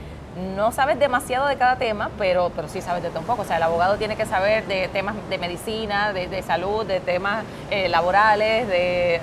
no 0.55 0.71
sabes 0.71 0.99
demasiado 0.99 1.47
de 1.47 1.57
cada 1.57 1.77
tema, 1.77 2.11
pero, 2.17 2.51
pero 2.55 2.67
sí 2.67 2.81
sabes 2.81 3.03
de 3.03 3.09
todo 3.09 3.21
un 3.21 3.25
poco. 3.25 3.41
O 3.41 3.45
sea, 3.45 3.57
el 3.57 3.63
abogado 3.63 3.97
tiene 3.97 4.15
que 4.15 4.25
saber 4.25 4.65
de 4.67 4.87
temas 4.87 5.15
de 5.29 5.37
medicina, 5.37 6.13
de, 6.13 6.41
salud, 6.43 6.85
de 6.85 6.99
temas 6.99 7.43
eh, 7.71 7.89
laborales, 7.89 8.67
de 8.67 9.19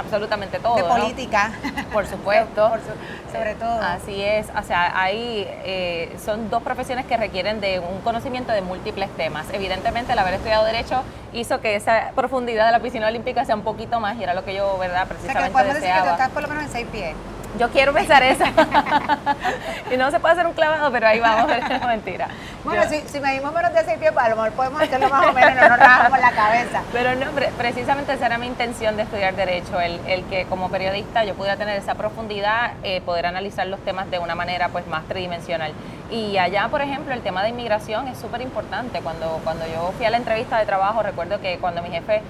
absolutamente 0.00 0.58
todo. 0.58 0.76
De 0.76 0.84
política. 0.84 1.52
Por 1.92 2.06
supuesto. 2.06 2.72
sobre 3.32 3.54
todo. 3.54 3.80
Así 3.80 4.22
es. 4.22 4.48
O 4.58 4.62
sea, 4.62 5.00
ahí 5.00 5.46
eh, 5.64 6.16
son 6.24 6.50
dos 6.50 6.62
profesiones 6.62 7.06
que 7.06 7.16
requieren 7.16 7.60
de 7.60 7.78
un 7.78 8.00
conocimiento 8.00 8.52
de 8.52 8.62
múltiples 8.62 9.08
temas. 9.16 9.46
Evidentemente, 9.52 10.12
el 10.12 10.18
haber 10.18 10.34
estudiado 10.34 10.64
Derecho 10.64 11.02
hizo 11.32 11.60
que 11.60 11.76
esa 11.76 12.12
profundidad 12.14 12.66
de 12.66 12.72
la 12.72 12.80
piscina 12.80 13.06
olímpica 13.06 13.44
sea 13.44 13.54
un 13.54 13.62
poquito 13.62 14.00
más 14.00 14.16
y 14.16 14.22
era 14.22 14.34
lo 14.34 14.44
que 14.44 14.54
yo, 14.54 14.76
¿verdad? 14.78 15.06
Precisamente 15.06 15.38
o 15.38 15.40
sea, 15.40 15.46
que 15.46 15.52
podemos 15.52 15.74
decir 15.74 15.94
que 15.94 16.00
tú 16.00 16.10
estás 16.10 16.28
por 16.30 16.42
lo 16.42 16.48
menos 16.48 16.64
en 16.64 16.70
seis 16.70 16.86
pies. 16.90 17.14
Yo 17.58 17.68
quiero 17.70 17.92
pensar 17.92 18.22
eso. 18.22 18.44
y 19.92 19.96
no 19.96 20.10
se 20.10 20.20
puede 20.20 20.32
hacer 20.32 20.46
un 20.46 20.52
clavado, 20.52 20.90
pero 20.92 21.08
ahí 21.08 21.20
vamos, 21.20 21.50
mentira. 21.86 22.28
Bueno, 22.64 22.82
si, 22.88 23.00
si 23.08 23.20
medimos 23.20 23.52
menos 23.52 23.72
de 23.72 23.84
seis 23.84 23.98
pies, 23.98 24.12
pues 24.12 24.24
a 24.24 24.28
lo 24.28 24.36
mejor 24.36 24.52
podemos 24.52 24.82
hacerlo 24.82 25.08
más 25.08 25.26
o 25.26 25.32
menos, 25.32 25.54
no 25.54 25.68
nos 25.68 25.78
rajamos 25.78 26.20
la 26.20 26.30
cabeza. 26.32 26.82
Pero 26.92 27.14
no, 27.14 27.26
precisamente 27.56 28.12
esa 28.12 28.26
era 28.26 28.38
mi 28.38 28.46
intención 28.46 28.96
de 28.96 29.02
estudiar 29.02 29.34
Derecho, 29.34 29.80
el, 29.80 30.00
el 30.06 30.24
que 30.24 30.44
como 30.44 30.68
periodista 30.70 31.24
yo 31.24 31.34
pudiera 31.34 31.56
tener 31.56 31.76
esa 31.78 31.94
profundidad, 31.94 32.74
eh, 32.82 33.00
poder 33.00 33.26
analizar 33.26 33.66
los 33.66 33.80
temas 33.80 34.10
de 34.10 34.18
una 34.18 34.34
manera 34.34 34.68
pues 34.68 34.86
más 34.86 35.04
tridimensional. 35.06 35.72
Y 36.10 36.38
allá, 36.38 36.68
por 36.68 36.82
ejemplo, 36.82 37.14
el 37.14 37.22
tema 37.22 37.42
de 37.42 37.50
inmigración 37.50 38.08
es 38.08 38.18
súper 38.18 38.42
importante. 38.42 39.00
Cuando, 39.00 39.40
cuando 39.44 39.66
yo 39.66 39.92
fui 39.96 40.06
a 40.06 40.10
la 40.10 40.18
entrevista 40.18 40.58
de 40.58 40.66
trabajo, 40.66 41.02
recuerdo 41.02 41.40
que 41.40 41.58
cuando 41.58 41.82
mi 41.82 41.90
jefe... 41.90 42.22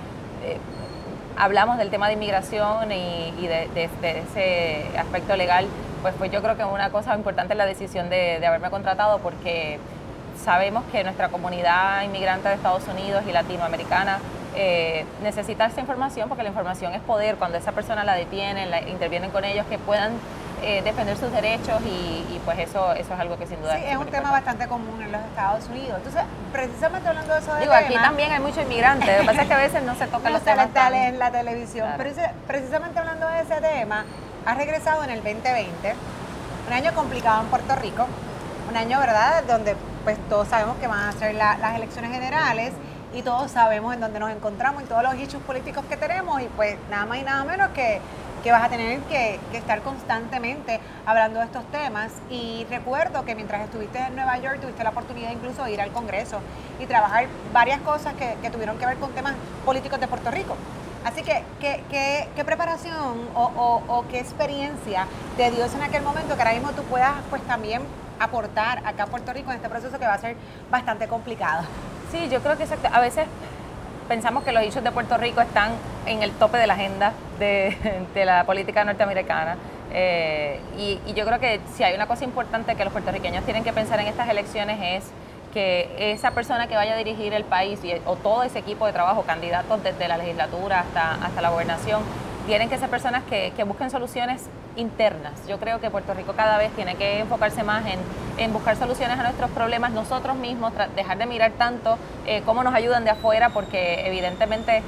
Eh, 0.43 0.59
hablamos 1.41 1.79
del 1.79 1.89
tema 1.89 2.07
de 2.09 2.15
inmigración 2.15 2.93
y, 2.93 3.47
de, 3.47 3.89
ese 4.03 4.99
aspecto 4.99 5.35
legal, 5.37 5.67
pues 6.03 6.15
pues 6.19 6.31
yo 6.31 6.43
creo 6.43 6.57
que 6.57 6.65
una 6.65 6.91
cosa 6.91 7.15
importante 7.17 7.55
es 7.55 7.59
la 7.59 7.67
decisión 7.67 8.11
de, 8.11 8.45
haberme 8.47 8.71
contratado 8.71 9.19
porque 9.21 9.79
sabemos 10.45 10.85
que 10.93 11.03
nuestra 11.03 11.29
comunidad 11.29 12.03
inmigrante 12.03 12.49
de 12.49 12.55
Estados 12.55 12.87
Unidos 12.89 13.25
y 13.27 13.33
latinoamericana 13.33 14.19
eh, 14.55 15.05
necesita 15.23 15.67
esa 15.67 15.81
información 15.81 16.29
porque 16.29 16.43
la 16.43 16.51
información 16.51 16.93
es 16.93 17.01
poder. 17.01 17.37
Cuando 17.37 17.57
esa 17.57 17.73
persona 17.73 18.05
la 18.05 18.15
detienen, 18.15 18.71
la, 18.71 18.83
intervienen 18.83 19.31
con 19.31 19.45
ellos, 19.45 19.65
que 19.67 19.79
puedan 19.79 20.13
eh, 20.63 20.83
defender 20.83 21.17
sus 21.17 21.33
derechos 21.33 21.81
y, 21.85 22.41
pues 22.45 22.59
eso, 22.59 22.93
eso 22.93 23.15
es 23.15 23.21
algo 23.21 23.39
que 23.39 23.47
sin 23.47 23.61
duda 23.61 23.77
sí, 23.77 23.85
es, 23.87 23.97
un 23.97 24.07
tema 24.07 24.31
bastante 24.31 24.67
común 24.67 25.03
en 25.03 25.13
los 25.13 25.21
Estados 25.23 25.67
Unidos. 25.69 25.99
Entonces, 25.99 26.23
precisamente 26.53 27.09
hablando 27.09 27.35
de 27.35 27.41
eso 27.41 27.55
de 27.55 27.61
Digo, 27.61 27.73
aquí 27.73 27.95
también 27.95 28.33
hay 28.33 28.41
muchos 28.41 28.63
inmigrantes, 28.65 29.09
lo 29.09 29.21
que 29.21 29.27
pasa 29.27 29.43
es 29.43 29.49
que 29.49 29.55
a 29.55 29.59
veces 29.59 29.83
no 29.83 29.95
se 29.95 30.07
tocan 30.07 30.33
los 30.35 30.43
temas 30.43 30.69
en 30.93 31.19
la 31.19 31.31
televisión. 31.31 31.89
Pero 31.97 32.11
precisamente 32.47 32.99
hablando 32.99 33.29
de 33.29 33.41
ese 33.41 33.61
tema, 33.61 34.05
has 34.47 34.57
regresado 34.57 35.05
en 35.05 35.11
el 35.11 35.23
2020, 35.23 35.95
un 36.67 36.73
año 36.73 36.95
complicado 36.95 37.43
en 37.43 37.49
Puerto 37.49 37.75
Rico, 37.77 38.07
un 38.69 38.77
año, 38.77 38.99
¿verdad?, 38.99 39.45
donde 39.47 39.77
pues 40.05 40.17
todos 40.29 40.49
sabemos 40.49 40.77
que 40.79 40.87
van 40.87 41.09
a 41.09 41.13
ser 41.13 41.35
las 41.35 41.77
elecciones 41.77 42.11
generales 42.11 42.73
y 43.13 43.23
todos 43.23 43.51
sabemos 43.51 43.95
en 43.95 44.01
dónde 44.01 44.21
nos 44.21 44.31
encontramos 44.31 44.83
y 44.83 44.87
todos 44.87 45.03
los 45.03 45.15
hechos 45.15 45.43
políticos 45.43 45.85
que 45.89 45.97
tenemos 45.97 46.41
y 46.41 46.47
pues 46.57 46.77
nada 46.91 47.07
más 47.07 47.19
y 47.19 47.23
nada 47.23 47.45
menos 47.45 47.71
que 47.71 48.01
que 48.43 48.53
vas 48.53 48.65
a 48.65 48.69
tener 48.69 49.01
que, 49.03 49.39
estar 49.53 49.83
constantemente 49.83 50.81
hablando 51.07 51.41
de 51.41 51.47
estos 51.47 51.65
temas. 51.71 52.13
Y 52.31 52.67
recuerdo 52.71 53.25
que 53.25 53.35
mientras 53.35 53.63
estuviste 53.63 53.99
en 53.99 54.17
Nueva 54.17 54.39
York 54.39 54.61
tuviste 54.61 54.83
la 54.83 54.91
oportunidad 54.91 55.31
incluso 55.33 55.65
de 55.65 55.73
ir 55.73 55.81
al 55.81 55.91
Congreso 55.91 56.41
y 56.79 56.87
trabajar 56.87 57.27
varias 57.53 57.81
cosas 57.81 58.15
que, 58.15 58.51
tuvieron 58.51 58.79
que 58.79 58.87
ver 58.87 58.97
con 58.97 59.13
temas 59.13 59.35
políticos 59.65 60.01
de 60.01 60.09
Puerto 60.09 60.31
Rico. 60.31 60.57
Así 61.05 61.23
que, 61.23 61.43
¿qué, 61.61 62.45
preparación 62.45 63.29
o, 63.35 64.05
qué 64.11 64.19
experiencia 64.19 65.07
te 65.37 65.51
dio 65.51 65.65
en 65.65 65.83
aquel 65.83 66.03
momento 66.03 66.35
que 66.35 66.43
ahora 66.43 66.55
mismo 66.55 66.73
tú 66.73 66.83
puedas 66.85 67.15
pues 67.31 67.43
también 67.43 67.83
aportar 68.19 68.83
acá 68.87 69.05
a 69.05 69.07
Puerto 69.07 69.33
Rico 69.33 69.51
en 69.51 69.57
este 69.57 69.69
proceso 69.69 69.99
que 69.99 70.07
va 70.07 70.15
a 70.15 70.19
ser 70.19 70.37
bastante 70.71 71.09
complicado? 71.09 71.65
Sí, 72.11 72.29
yo 72.29 72.41
creo 72.41 72.59
que 72.59 72.67
a 72.93 73.01
veces 73.01 73.27
pensamos 74.11 74.43
que 74.43 74.51
los 74.51 74.65
hechos 74.65 74.83
de 74.83 74.91
Puerto 74.91 75.17
Rico 75.19 75.41
están 75.41 75.71
en 76.05 76.25
el 76.25 76.33
tope 76.33 76.59
de 76.59 76.67
la 76.67 76.75
agenda 76.75 77.13
de, 77.39 77.77
la 78.25 78.45
política 78.45 78.85
norteamericana. 78.85 79.57
Eh, 79.93 80.61
y, 80.77 80.99
yo 81.15 81.25
creo 81.25 81.39
que 81.39 81.61
si 81.77 81.85
hay 81.85 81.95
una 81.95 82.09
cosa 82.09 82.25
importante 82.25 82.75
que 82.75 82.83
los 82.83 82.93
puertorriqueños 82.93 83.45
tienen 83.45 83.63
que 83.63 83.73
pensar 83.73 84.01
en 84.01 84.09
estas 84.09 84.29
elecciones 84.29 84.79
es 84.83 85.11
que 85.55 86.13
esa 86.13 86.33
persona 86.33 86.67
que 86.67 86.75
vaya 86.75 86.95
a 86.95 86.97
dirigir 86.97 87.33
el 87.35 87.45
país 87.45 87.79
o 88.05 88.17
todo 88.17 88.43
ese 88.43 88.59
equipo 88.59 88.85
de 88.85 88.93
trabajo, 88.93 89.23
candidatos 89.23 89.81
desde 89.85 90.09
la 90.09 90.19
legislatura 90.19 90.81
hasta, 90.81 91.15
hasta 91.25 91.41
la 91.41 91.51
gobernación, 91.51 92.03
tienen 92.51 92.69
que 92.69 92.79
ser 92.79 92.91
personas 92.91 93.23
que, 93.31 93.53
busquen 93.63 93.93
soluciones 93.93 94.43
internas. 94.75 95.35
Yo 95.47 95.61
creo 95.61 95.81
que 95.81 95.89
Puerto 95.89 96.15
Rico 96.15 96.33
cada 96.33 96.59
vez 96.59 96.73
tiene 96.73 96.97
que 96.97 97.21
enfocarse 97.21 97.63
más 97.63 97.85
en, 98.39 98.53
buscar 98.53 98.75
soluciones 98.75 99.21
a 99.21 99.23
nuestros 99.23 99.51
problemas 99.53 99.93
nosotros 99.93 100.35
mismos, 100.35 100.73
dejar 100.97 101.17
de 101.19 101.27
mirar 101.27 101.53
tanto 101.53 101.97
eh, 102.27 102.43
cómo 102.45 102.65
nos 102.65 102.75
ayudan 102.75 103.05
de 103.05 103.11
afuera, 103.11 103.51
porque 103.51 104.05
evidentemente 104.05 104.83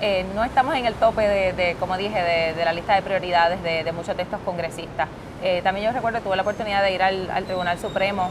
eh, 0.00 0.26
no 0.34 0.42
estamos 0.42 0.74
en 0.74 0.86
el 0.86 0.94
tope 0.94 1.22
de, 1.52 1.76
como 1.78 1.96
dije, 1.96 2.20
de, 2.20 2.64
la 2.64 2.72
lista 2.72 2.96
de 2.96 3.02
prioridades 3.02 3.62
de, 3.62 3.92
muchos 3.92 4.16
de 4.16 4.24
estos 4.24 4.40
congresistas. 4.40 5.06
Eh, 5.40 5.60
también 5.62 5.86
yo 5.86 5.92
recuerdo 5.92 6.18
que 6.18 6.24
tuve 6.24 6.34
la 6.34 6.42
oportunidad 6.42 6.82
de 6.82 6.94
ir 6.94 7.02
al, 7.04 7.44
Tribunal 7.44 7.78
Supremo 7.78 8.28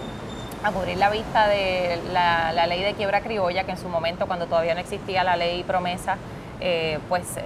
a 0.61 0.71
cubrir 0.73 0.97
la 0.97 1.09
vista 1.09 1.47
de 1.47 2.01
la, 2.11 2.51
la, 2.51 2.67
ley 2.67 2.83
de 2.83 2.95
quiebra 2.95 3.21
criolla, 3.21 3.63
que 3.63 3.71
en 3.71 3.77
su 3.77 3.87
momento, 3.87 4.27
cuando 4.27 4.47
todavía 4.47 4.73
no 4.73 4.81
existía 4.81 5.23
la 5.23 5.37
ley 5.37 5.63
promesa, 5.63 6.17
pues 7.07 7.37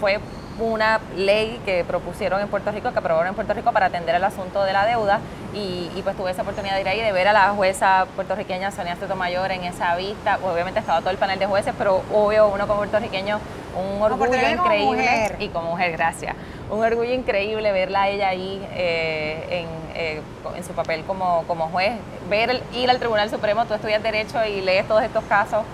fue 0.00 0.18
una 0.58 1.00
ley 1.16 1.60
que 1.64 1.84
propusieron 1.84 2.40
en 2.40 2.48
Puerto 2.48 2.70
Rico, 2.70 2.92
que 2.92 2.98
aprobaron 2.98 3.28
en 3.28 3.34
Puerto 3.34 3.54
Rico 3.54 3.72
para 3.72 3.86
atender 3.86 4.14
el 4.14 4.24
asunto 4.24 4.62
de 4.64 4.72
la 4.72 4.86
deuda 4.86 5.20
y, 5.54 5.88
pues 6.02 6.16
tuve 6.16 6.30
esa 6.30 6.42
oportunidad 6.42 6.74
de 6.74 6.80
ir 6.80 6.88
ahí, 6.88 7.00
de 7.00 7.12
ver 7.12 7.28
a 7.28 7.32
la 7.32 7.50
jueza 7.50 8.06
puertorriqueña 8.14 8.70
Sonia 8.70 8.96
Mayor 9.16 9.52
en 9.52 9.64
esa 9.64 9.94
vista. 9.96 10.38
Obviamente 10.42 10.80
estaba 10.80 11.00
todo 11.00 11.10
el 11.10 11.18
panel 11.18 11.38
de 11.38 11.46
jueces, 11.46 11.74
pero 11.76 12.02
obvio 12.12 12.48
uno 12.48 12.66
como 12.66 12.78
puertorriqueño, 12.78 13.38
un 13.76 14.02
orgullo 14.02 14.48
increíble. 14.48 15.36
y 15.38 15.48
como 15.48 15.70
mujer, 15.70 15.92
gracias. 15.92 16.34
Un 16.70 16.82
orgullo 16.82 17.12
increíble 17.12 17.70
verla 17.70 18.02
a 18.02 18.08
ella 18.08 18.28
ahí 18.28 18.66
eh, 18.72 19.66
eh, 19.94 20.22
en, 20.54 20.64
su 20.64 20.72
papel 20.72 21.04
como, 21.04 21.44
como 21.46 21.68
juez. 21.68 21.92
Ver 22.30 22.62
ir 22.72 22.88
al 22.88 22.98
Tribunal 22.98 23.28
Supremo, 23.28 23.66
tú 23.66 23.74
estudias 23.74 24.02
Derecho 24.02 24.42
y 24.44 24.62
lees 24.62 24.88
todos 24.88 25.02
estos 25.02 25.24
casos, 25.24 25.64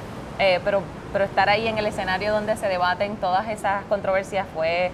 eh, 0.40 0.60
pero 0.64 0.82
pero 1.12 1.24
estar 1.24 1.48
ahí 1.48 1.66
en 1.66 1.78
el 1.78 1.86
escenario 1.86 2.32
donde 2.32 2.56
se 2.56 2.68
debaten 2.68 3.16
todas 3.16 3.48
esas 3.48 3.84
controversias 3.84 4.46
fue 4.54 4.90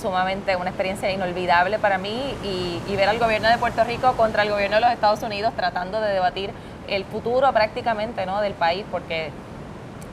sumamente 0.00 0.56
una 0.56 0.70
experiencia 0.70 1.10
inolvidable 1.10 1.78
para 1.78 1.98
mí 1.98 2.34
y, 2.42 2.96
ver 2.96 3.08
al 3.08 3.18
gobierno 3.18 3.48
de 3.48 3.58
Puerto 3.58 3.82
Rico 3.84 4.12
contra 4.12 4.42
el 4.42 4.50
gobierno 4.50 4.76
de 4.76 4.82
los 4.82 4.92
Estados 4.92 5.22
Unidos 5.22 5.52
tratando 5.56 6.00
de 6.00 6.12
debatir 6.12 6.50
el 6.88 7.04
futuro 7.04 7.52
prácticamente 7.52 8.26
¿no? 8.26 8.40
del 8.40 8.52
país 8.54 8.84
porque 8.90 9.30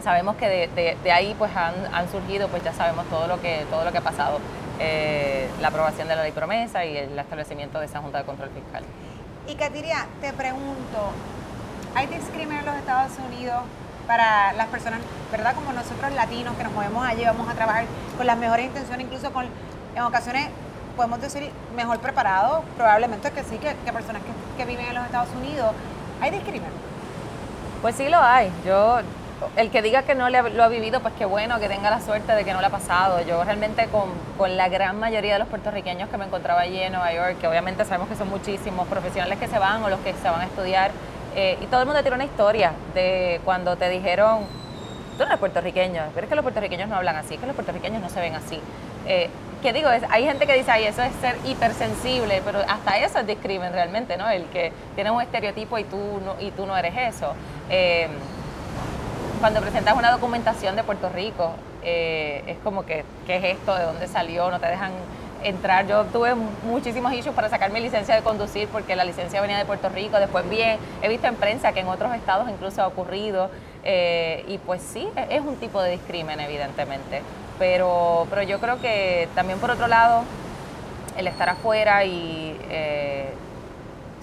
sabemos 0.03 0.35
que 0.35 0.69
de, 0.69 1.11
ahí 1.11 1.35
pues 1.37 1.51
han, 1.55 2.09
surgido 2.09 2.47
pues 2.47 2.63
ya 2.63 2.73
sabemos 2.73 3.05
todo 3.09 3.27
lo 3.27 3.41
que 3.41 3.65
todo 3.69 3.83
lo 3.83 3.91
que 3.91 3.97
ha 3.97 4.01
pasado 4.01 4.39
eh, 4.79 5.49
la 5.59 5.69
aprobación 5.69 6.07
de 6.07 6.15
la 6.15 6.23
ley 6.23 6.31
promesa 6.31 6.85
y 6.85 6.95
el 6.97 7.17
establecimiento 7.17 7.79
de 7.79 7.87
esa 7.87 7.99
junta 7.99 8.19
de 8.19 8.23
control 8.25 8.49
fiscal 8.51 8.83
y 9.47 9.55
Katiria 9.55 10.05
te 10.21 10.33
pregunto 10.33 11.11
hay 11.95 12.07
discriminación 12.07 12.59
en 12.59 12.65
los 12.65 12.75
Estados 12.75 13.11
Unidos 13.27 13.63
para 14.07 14.53
las 14.53 14.67
personas, 14.67 15.01
¿verdad? 15.31 15.53
Como 15.53 15.73
nosotros 15.73 16.11
latinos 16.13 16.55
que 16.55 16.63
nos 16.63 16.71
movemos 16.71 17.05
allí, 17.05 17.25
vamos 17.25 17.47
a 17.49 17.53
trabajar 17.53 17.85
con 18.15 18.25
las 18.25 18.37
mejores 18.37 18.65
intenciones, 18.65 19.05
incluso 19.05 19.31
con, 19.31 19.45
en 19.95 20.01
ocasiones, 20.01 20.49
podemos 20.95 21.21
decir, 21.21 21.51
mejor 21.75 21.99
preparados, 21.99 22.63
probablemente 22.75 23.29
que 23.31 23.43
sí, 23.43 23.57
que, 23.57 23.75
personas 23.91 24.21
que, 24.57 24.65
viven 24.65 24.85
en 24.87 24.95
los 24.95 25.05
Estados 25.05 25.29
Unidos. 25.37 25.73
¿Hay 26.21 26.31
discriminación? 26.31 26.81
Pues 27.81 27.95
sí 27.95 28.09
lo 28.09 28.19
hay. 28.19 28.51
Yo, 28.65 28.99
el 29.55 29.69
que 29.69 29.83
diga 29.83 30.01
que 30.01 30.15
no 30.15 30.29
lo 30.29 30.63
ha 30.63 30.67
vivido, 30.67 31.01
pues 31.01 31.13
qué 31.15 31.25
bueno, 31.25 31.59
que 31.59 31.67
tenga 31.67 31.91
la 31.91 32.01
suerte 32.01 32.33
de 32.33 32.43
que 32.43 32.53
no 32.53 32.61
le 32.61 32.67
ha 32.67 32.71
pasado. 32.71 33.21
Yo 33.21 33.43
realmente 33.43 33.85
con, 33.87 34.09
con, 34.37 34.57
la 34.57 34.69
gran 34.69 34.99
mayoría 34.99 35.33
de 35.33 35.39
los 35.39 35.47
puertorriqueños 35.47 36.09
que 36.09 36.17
me 36.17 36.25
encontraba 36.25 36.61
allí 36.61 36.79
en 36.79 36.93
Nueva 36.93 37.13
York, 37.13 37.37
que 37.39 37.47
obviamente 37.47 37.85
sabemos 37.85 38.09
que 38.09 38.15
son 38.15 38.29
muchísimos 38.29 38.87
profesionales 38.87 39.37
que 39.37 39.47
se 39.47 39.59
van 39.59 39.83
o 39.83 39.89
los 39.89 39.99
que 39.99 40.13
se 40.13 40.29
van 40.29 40.41
a 40.41 40.45
estudiar, 40.45 40.91
eh, 41.37 41.55
y 41.61 41.67
todo 41.67 41.81
el 41.81 41.85
mundo 41.85 42.01
tiene 42.01 42.15
una 42.15 42.25
historia 42.25 42.73
de 42.95 43.39
cuando 43.45 43.75
te 43.77 43.87
dijeron, 43.89 44.39
tú 45.17 45.19
no 45.19 45.25
eres 45.25 45.37
puertorriqueño, 45.37 46.01
pero 46.15 46.25
es 46.25 46.29
que 46.29 46.35
los 46.35 46.41
puertorriqueños 46.41 46.89
no 46.89 46.95
hablan 46.95 47.15
así, 47.15 47.35
es 47.35 47.39
que 47.39 47.45
los 47.45 47.53
puertorriqueños 47.53 48.01
no 48.01 48.09
se 48.09 48.19
ven 48.19 48.33
así. 48.33 48.59
Eh, 49.05 49.29
¿Qué 49.61 49.71
digo? 49.71 49.87
Hay 50.09 50.25
gente 50.25 50.47
que 50.47 50.53
dice, 50.53 50.71
ay, 50.71 50.85
eso 50.85 51.03
es 51.03 51.13
ser 51.21 51.35
hipersensible, 51.45 52.41
pero 52.43 52.59
hasta 52.67 52.97
eso 52.97 53.19
es 53.19 53.27
discrimen 53.27 53.71
realmente, 53.71 54.17
¿no? 54.17 54.27
El 54.27 54.45
que 54.45 54.71
tiene 54.95 55.11
un 55.11 55.21
estereotipo 55.21 55.77
y 55.77 55.83
tú 55.83 55.97
no, 56.25 56.35
y 56.39 56.49
tú 56.49 56.65
no 56.65 56.75
eres 56.75 56.95
eso. 56.97 57.33
Eh, 57.69 58.07
cuando 59.39 59.61
presentas 59.61 59.95
una 59.95 60.09
documentación 60.11 60.75
de 60.75 60.83
Puerto 60.83 61.07
Rico, 61.09 61.51
eh, 61.83 62.43
es 62.47 62.57
como 62.63 62.83
que, 62.83 63.05
¿qué 63.27 63.37
es 63.37 63.43
esto? 63.43 63.75
¿De 63.75 63.83
dónde 63.83 64.07
salió? 64.07 64.49
No 64.49 64.59
te 64.59 64.65
dejan 64.67 64.91
entrar. 65.43 65.87
Yo 65.87 66.05
tuve 66.05 66.35
muchísimos 66.35 67.13
issues 67.13 67.35
para 67.35 67.49
sacar 67.49 67.71
mi 67.71 67.79
licencia 67.79 68.15
de 68.15 68.21
conducir 68.21 68.67
porque 68.69 68.95
la 68.95 69.03
licencia 69.03 69.41
venía 69.41 69.57
de 69.57 69.65
Puerto 69.65 69.89
Rico. 69.89 70.19
Después 70.19 70.49
bien, 70.49 70.79
he 71.01 71.09
visto 71.09 71.27
en 71.27 71.35
prensa 71.35 71.71
que 71.71 71.81
en 71.81 71.87
otros 71.87 72.13
estados 72.15 72.49
incluso 72.49 72.81
ha 72.81 72.87
ocurrido. 72.87 73.49
Eh, 73.83 74.43
y 74.47 74.57
pues 74.57 74.81
sí, 74.81 75.07
e, 75.15 75.35
es 75.35 75.41
un 75.41 75.55
tipo 75.57 75.81
de 75.81 75.91
discrimen, 75.91 76.39
evidentemente. 76.39 77.21
Pero, 77.59 78.27
pero 78.29 78.43
yo 78.43 78.59
creo 78.59 78.79
que 78.79 79.27
también 79.33 79.59
por 79.59 79.71
otro 79.71 79.87
lado, 79.87 80.23
el 81.17 81.27
estar 81.27 81.49
afuera 81.49 82.03
y 82.05 82.57
eh, 82.69 83.29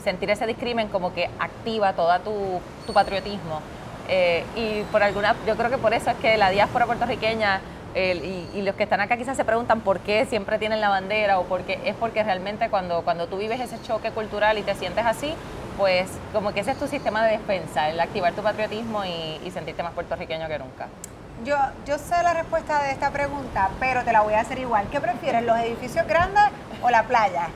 sentir 0.02 0.30
ese 0.30 0.46
discrimen 0.46 0.88
como 0.88 1.14
que 1.14 1.28
activa 1.38 1.94
todo 1.94 2.18
tu, 2.20 2.92
patriotismo. 2.92 3.60
Eh, 4.08 4.44
y 4.54 4.82
por 4.92 5.02
alguna, 5.02 5.34
yo 5.46 5.56
creo 5.56 5.70
que 5.70 5.78
por 5.78 5.94
eso 5.94 6.10
es 6.10 6.16
que 6.18 6.36
la 6.36 6.50
diáspora 6.50 6.86
puertorriqueña 6.86 7.60
y, 7.94 8.62
los 8.62 8.74
que 8.74 8.84
están 8.84 9.00
acá 9.00 9.16
quizás 9.16 9.36
se 9.36 9.44
preguntan 9.44 9.80
por 9.80 10.00
qué 10.00 10.24
siempre 10.26 10.58
tienen 10.58 10.80
la 10.80 10.88
bandera 10.88 11.38
o 11.38 11.44
por 11.44 11.62
qué 11.62 11.80
es 11.84 11.94
porque 11.94 12.22
realmente 12.22 12.68
cuando, 12.70 13.02
cuando 13.02 13.26
tú 13.26 13.36
vives 13.36 13.60
ese 13.60 13.80
choque 13.82 14.10
cultural 14.10 14.58
y 14.58 14.62
te 14.62 14.74
sientes 14.74 15.04
así, 15.04 15.34
pues 15.76 16.08
como 16.32 16.52
que 16.52 16.60
ese 16.60 16.72
es 16.72 16.78
tu 16.78 16.86
sistema 16.86 17.24
de 17.24 17.32
defensa, 17.32 17.88
el 17.88 18.00
activar 18.00 18.32
tu 18.32 18.42
patriotismo 18.42 19.04
y, 19.04 19.50
sentirte 19.50 19.82
más 19.82 19.92
puertorriqueño 19.92 20.48
que 20.48 20.58
nunca. 20.58 20.88
Yo, 21.44 21.56
yo 21.86 21.98
sé 21.98 22.22
la 22.22 22.32
respuesta 22.32 22.82
de 22.82 22.92
esta 22.92 23.10
pregunta, 23.10 23.70
pero 23.78 24.02
te 24.02 24.12
la 24.12 24.22
voy 24.22 24.34
a 24.34 24.40
hacer 24.40 24.58
igual. 24.58 24.86
¿Qué 24.90 25.00
prefieres, 25.00 25.44
los 25.44 25.58
edificios 25.58 26.06
grandes 26.06 26.44
o 26.82 26.90
la 26.90 27.02
playa? 27.04 27.48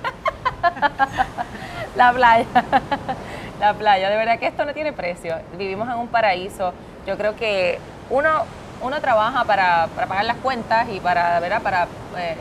La 1.96 2.12
playa. 2.12 2.46
La 3.60 3.74
playa. 3.74 4.10
De 4.10 4.16
verdad 4.16 4.38
que 4.38 4.46
esto 4.46 4.64
no 4.64 4.72
tiene 4.72 4.92
precio. 4.92 5.36
Vivimos 5.56 5.88
en 5.88 5.94
un 5.94 6.08
paraíso. 6.08 6.72
Yo 7.06 7.16
creo 7.16 7.34
que 7.34 7.78
uno, 8.10 8.44
uno 8.80 9.00
trabaja 9.00 9.44
para, 9.44 9.88
pagar 9.88 10.24
las 10.24 10.36
cuentas 10.36 10.88
y 10.90 11.00
para, 11.00 11.40
¿verdad? 11.40 11.62
para 11.62 11.88
eh, 12.16 12.36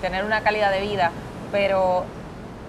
tener 0.00 0.24
una 0.24 0.40
calidad 0.40 0.70
de 0.70 0.80
vida, 0.80 1.10
pero 1.52 2.04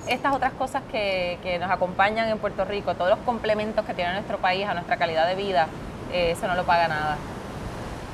estas 0.08 0.34
otras 0.36 0.54
cosas 0.54 0.84
que, 0.92 1.40
que, 1.42 1.58
nos 1.60 1.72
acompañan 1.72 2.30
en 2.30 2.38
Puerto 2.38 2.66
Rico, 2.66 2.96
todos 2.96 3.10
los 3.10 3.20
complementos 3.20 3.86
que 3.86 3.94
tiene 3.94 4.14
nuestro 4.14 4.38
país 4.38 4.68
a 4.68 4.74
nuestra 4.74 4.98
calidad 4.98 5.28
de 5.28 5.36
vida, 5.36 5.68
eh, 6.12 6.32
eso 6.32 6.48
no 6.48 6.56
lo 6.56 6.66
paga 6.66 6.88
nada. 6.88 7.18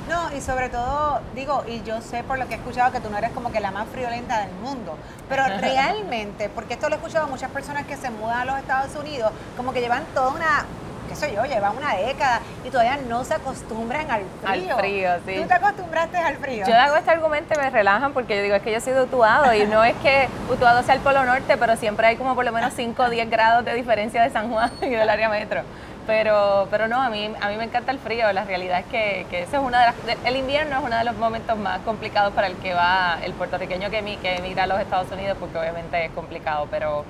No, 0.08 0.36
y 0.36 0.40
sobre 0.40 0.68
todo, 0.68 1.20
digo, 1.34 1.64
y 1.68 1.82
yo 1.82 2.00
sé 2.00 2.24
por 2.24 2.38
lo 2.38 2.48
que 2.48 2.54
he 2.54 2.56
escuchado 2.56 2.90
que 2.90 3.00
tú 3.00 3.08
no 3.08 3.18
eres 3.18 3.30
como 3.30 3.52
que 3.52 3.60
la 3.60 3.70
más 3.70 3.86
friolenta 3.88 4.40
del 4.40 4.52
mundo, 4.56 4.96
pero 5.28 5.44
realmente, 5.60 6.48
porque 6.48 6.74
esto 6.74 6.88
lo 6.88 6.96
he 6.96 6.98
escuchado 6.98 7.26
a 7.26 7.28
muchas 7.28 7.50
personas 7.50 7.86
que 7.86 7.96
se 7.96 8.10
mudan 8.10 8.40
a 8.40 8.44
los 8.44 8.58
Estados 8.58 8.94
Unidos, 8.96 9.30
como 9.56 9.72
que 9.72 9.80
llevan 9.80 10.04
toda 10.14 10.30
una, 10.30 10.64
qué 11.08 11.16
sé 11.16 11.34
yo, 11.34 11.44
llevan 11.44 11.76
una 11.76 11.94
década 11.94 12.40
y 12.64 12.70
todavía 12.70 12.98
no 13.08 13.24
se 13.24 13.34
acostumbran 13.34 14.10
al 14.10 14.22
frío. 14.42 14.74
Al 14.74 14.80
frío, 14.80 15.10
sí. 15.26 15.36
¿Tú 15.40 15.48
te 15.48 15.54
acostumbraste 15.54 16.18
al 16.18 16.36
frío? 16.36 16.66
Yo 16.66 16.74
hago 16.74 16.96
este 16.96 17.10
argumento 17.10 17.54
y 17.54 17.58
me 17.58 17.70
relajan 17.70 18.12
porque 18.12 18.36
yo 18.36 18.42
digo, 18.42 18.54
es 18.54 18.62
que 18.62 18.72
yo 18.72 18.80
soy 18.80 18.92
de 18.92 19.02
Utuado 19.02 19.54
y 19.54 19.66
no 19.66 19.84
es 19.84 19.94
que 19.96 20.28
Utuado 20.50 20.82
sea 20.82 20.94
el 20.94 21.00
Polo 21.00 21.24
Norte, 21.24 21.56
pero 21.56 21.76
siempre 21.76 22.06
hay 22.06 22.16
como 22.16 22.34
por 22.34 22.44
lo 22.44 22.52
menos 22.52 22.72
5 22.74 23.02
o 23.02 23.10
10 23.10 23.30
grados 23.30 23.64
de 23.64 23.74
diferencia 23.74 24.22
de 24.22 24.30
San 24.30 24.50
Juan 24.50 24.70
y 24.82 24.90
del 24.90 25.08
área 25.08 25.28
metro. 25.28 25.62
Pero, 26.06 26.66
pero 26.70 26.88
no, 26.88 27.00
a 27.00 27.08
mí, 27.10 27.32
a 27.40 27.48
mí 27.48 27.56
me 27.56 27.64
encanta 27.64 27.92
el 27.92 27.98
frío. 27.98 28.32
La 28.32 28.44
realidad 28.44 28.80
es 28.80 28.86
que, 28.86 29.26
que 29.30 29.42
eso 29.42 29.58
es 29.58 29.62
una 29.62 29.80
de 29.80 29.86
las, 29.86 30.16
el 30.24 30.36
invierno 30.36 30.78
es 30.78 30.84
uno 30.84 30.96
de 30.96 31.04
los 31.04 31.16
momentos 31.16 31.56
más 31.56 31.78
complicados 31.80 32.32
para 32.32 32.48
el 32.48 32.56
que 32.56 32.74
va 32.74 33.18
el 33.22 33.32
puertorriqueño 33.34 33.88
que, 33.88 34.18
que 34.20 34.36
emigra 34.36 34.64
a 34.64 34.66
los 34.66 34.80
Estados 34.80 35.10
Unidos, 35.12 35.36
porque 35.38 35.58
obviamente 35.58 36.04
es 36.04 36.10
complicado, 36.10 36.66
pero 36.70 37.04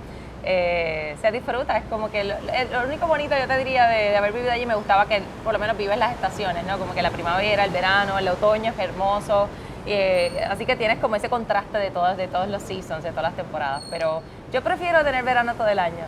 eh, 0.44 1.16
se 1.20 1.30
disfruta. 1.32 1.76
Es 1.76 1.84
como 1.84 2.10
que 2.10 2.24
lo, 2.24 2.34
único 2.86 3.06
bonito, 3.06 3.34
yo 3.38 3.46
te 3.46 3.58
diría, 3.58 3.86
de, 3.86 4.16
haber 4.16 4.32
vivido 4.32 4.52
allí, 4.52 4.66
me 4.66 4.74
gustaba 4.74 5.06
que 5.06 5.22
por 5.44 5.52
lo 5.52 5.58
menos 5.58 5.76
vives 5.76 5.98
las 5.98 6.12
estaciones, 6.12 6.64
¿no? 6.64 6.78
Como 6.78 6.94
que 6.94 7.02
la 7.02 7.10
primavera, 7.10 7.64
el 7.64 7.70
verano, 7.70 8.18
el 8.18 8.28
otoño 8.28 8.72
es 8.72 8.78
hermoso. 8.78 9.48
Eh, 9.86 10.44
así 10.48 10.64
que 10.64 10.76
tienes 10.76 10.98
como 10.98 11.16
ese 11.16 11.28
contraste 11.28 11.78
de 11.78 11.90
todos, 11.90 12.16
de 12.16 12.28
todos 12.28 12.48
los 12.48 12.62
seasons, 12.62 13.02
de 13.02 13.10
todas 13.10 13.24
las 13.24 13.36
temporadas. 13.36 13.82
Pero 13.90 14.22
yo 14.52 14.62
prefiero 14.62 15.04
tener 15.04 15.24
verano 15.24 15.54
todo 15.54 15.68
el 15.68 15.78
año 15.78 16.06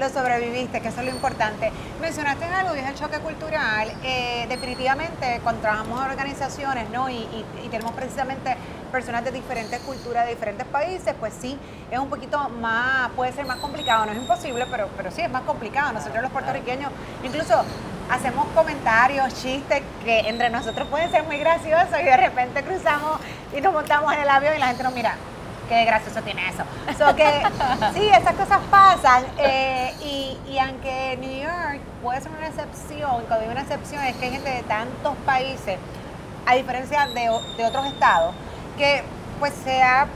lo 0.00 0.08
sobreviviste, 0.08 0.80
que 0.80 0.88
eso 0.88 1.00
es 1.00 1.06
lo 1.06 1.12
importante. 1.12 1.70
Mencionaste 2.00 2.46
algo, 2.46 2.74
y 2.74 2.78
es 2.78 2.88
el 2.88 2.94
choque 2.94 3.18
cultural. 3.18 3.92
Eh, 4.02 4.46
definitivamente, 4.48 5.40
cuando 5.42 5.60
trabajamos 5.60 6.00
organizaciones, 6.00 6.88
¿no? 6.90 7.08
Y, 7.10 7.44
tenemos 7.70 7.92
precisamente 7.92 8.56
personas 8.90 9.24
de 9.24 9.32
diferentes 9.32 9.80
culturas, 9.80 10.26
de 10.26 10.34
diferentes 10.34 10.66
países, 10.66 11.14
pues 11.18 11.32
sí, 11.40 11.58
es 11.90 11.98
un 11.98 12.08
poquito 12.08 12.38
más, 12.48 13.10
puede 13.12 13.32
ser 13.32 13.46
más 13.46 13.58
complicado. 13.58 14.06
No 14.06 14.12
es 14.12 14.18
imposible, 14.18 14.66
pero, 14.70 14.88
pero 14.96 15.10
sí 15.10 15.22
es 15.22 15.30
más 15.30 15.42
complicado. 15.42 15.92
Nosotros 15.92 16.22
los 16.22 16.30
puertorriqueños, 16.30 16.90
incluso 17.24 17.64
hacemos 18.10 18.46
comentarios, 18.54 19.34
chistes 19.40 19.82
que 20.04 20.20
entre 20.28 20.50
nosotros 20.50 20.88
pueden 20.88 21.10
ser 21.10 21.22
muy 21.24 21.38
graciosos 21.38 22.00
y 22.00 22.04
de 22.04 22.16
repente 22.16 22.62
cruzamos 22.62 23.20
y 23.56 23.60
nos 23.60 23.72
montamos 23.72 24.12
en 24.12 24.20
el 24.20 24.28
avión 24.28 24.54
y 24.56 24.58
la 24.58 24.66
gente 24.66 24.82
nos 24.82 24.92
mira, 24.92 25.14
qué 25.68 25.84
gracioso 25.84 26.20
tiene 26.22 26.42
eso. 26.48 26.64
So 26.98 27.14
que 27.14 27.24
sí, 27.94 28.08
esas 28.08 28.34
cosas 28.34 28.58
pasan. 28.70 29.24
Eh, 29.38 29.94
y, 30.02 30.38
y, 30.50 30.58
aunque 30.58 31.16
New 31.20 31.42
York 31.42 31.80
puede 32.02 32.20
ser 32.20 32.32
una 32.32 32.48
excepción, 32.48 33.24
cuando 33.28 33.46
hay 33.46 33.52
una 33.52 33.62
excepción 33.62 34.02
es 34.04 34.16
que 34.16 34.26
hay 34.26 34.32
gente 34.32 34.50
de 34.50 34.62
tantos 34.64 35.14
países, 35.24 35.78
a 36.46 36.54
diferencia 36.56 37.06
de, 37.06 37.30
de 37.56 37.64
otros 37.64 37.86
estados, 37.86 38.34
que 38.80 39.02
pues 39.38 39.52
se 39.62 39.82
ha 39.82 40.06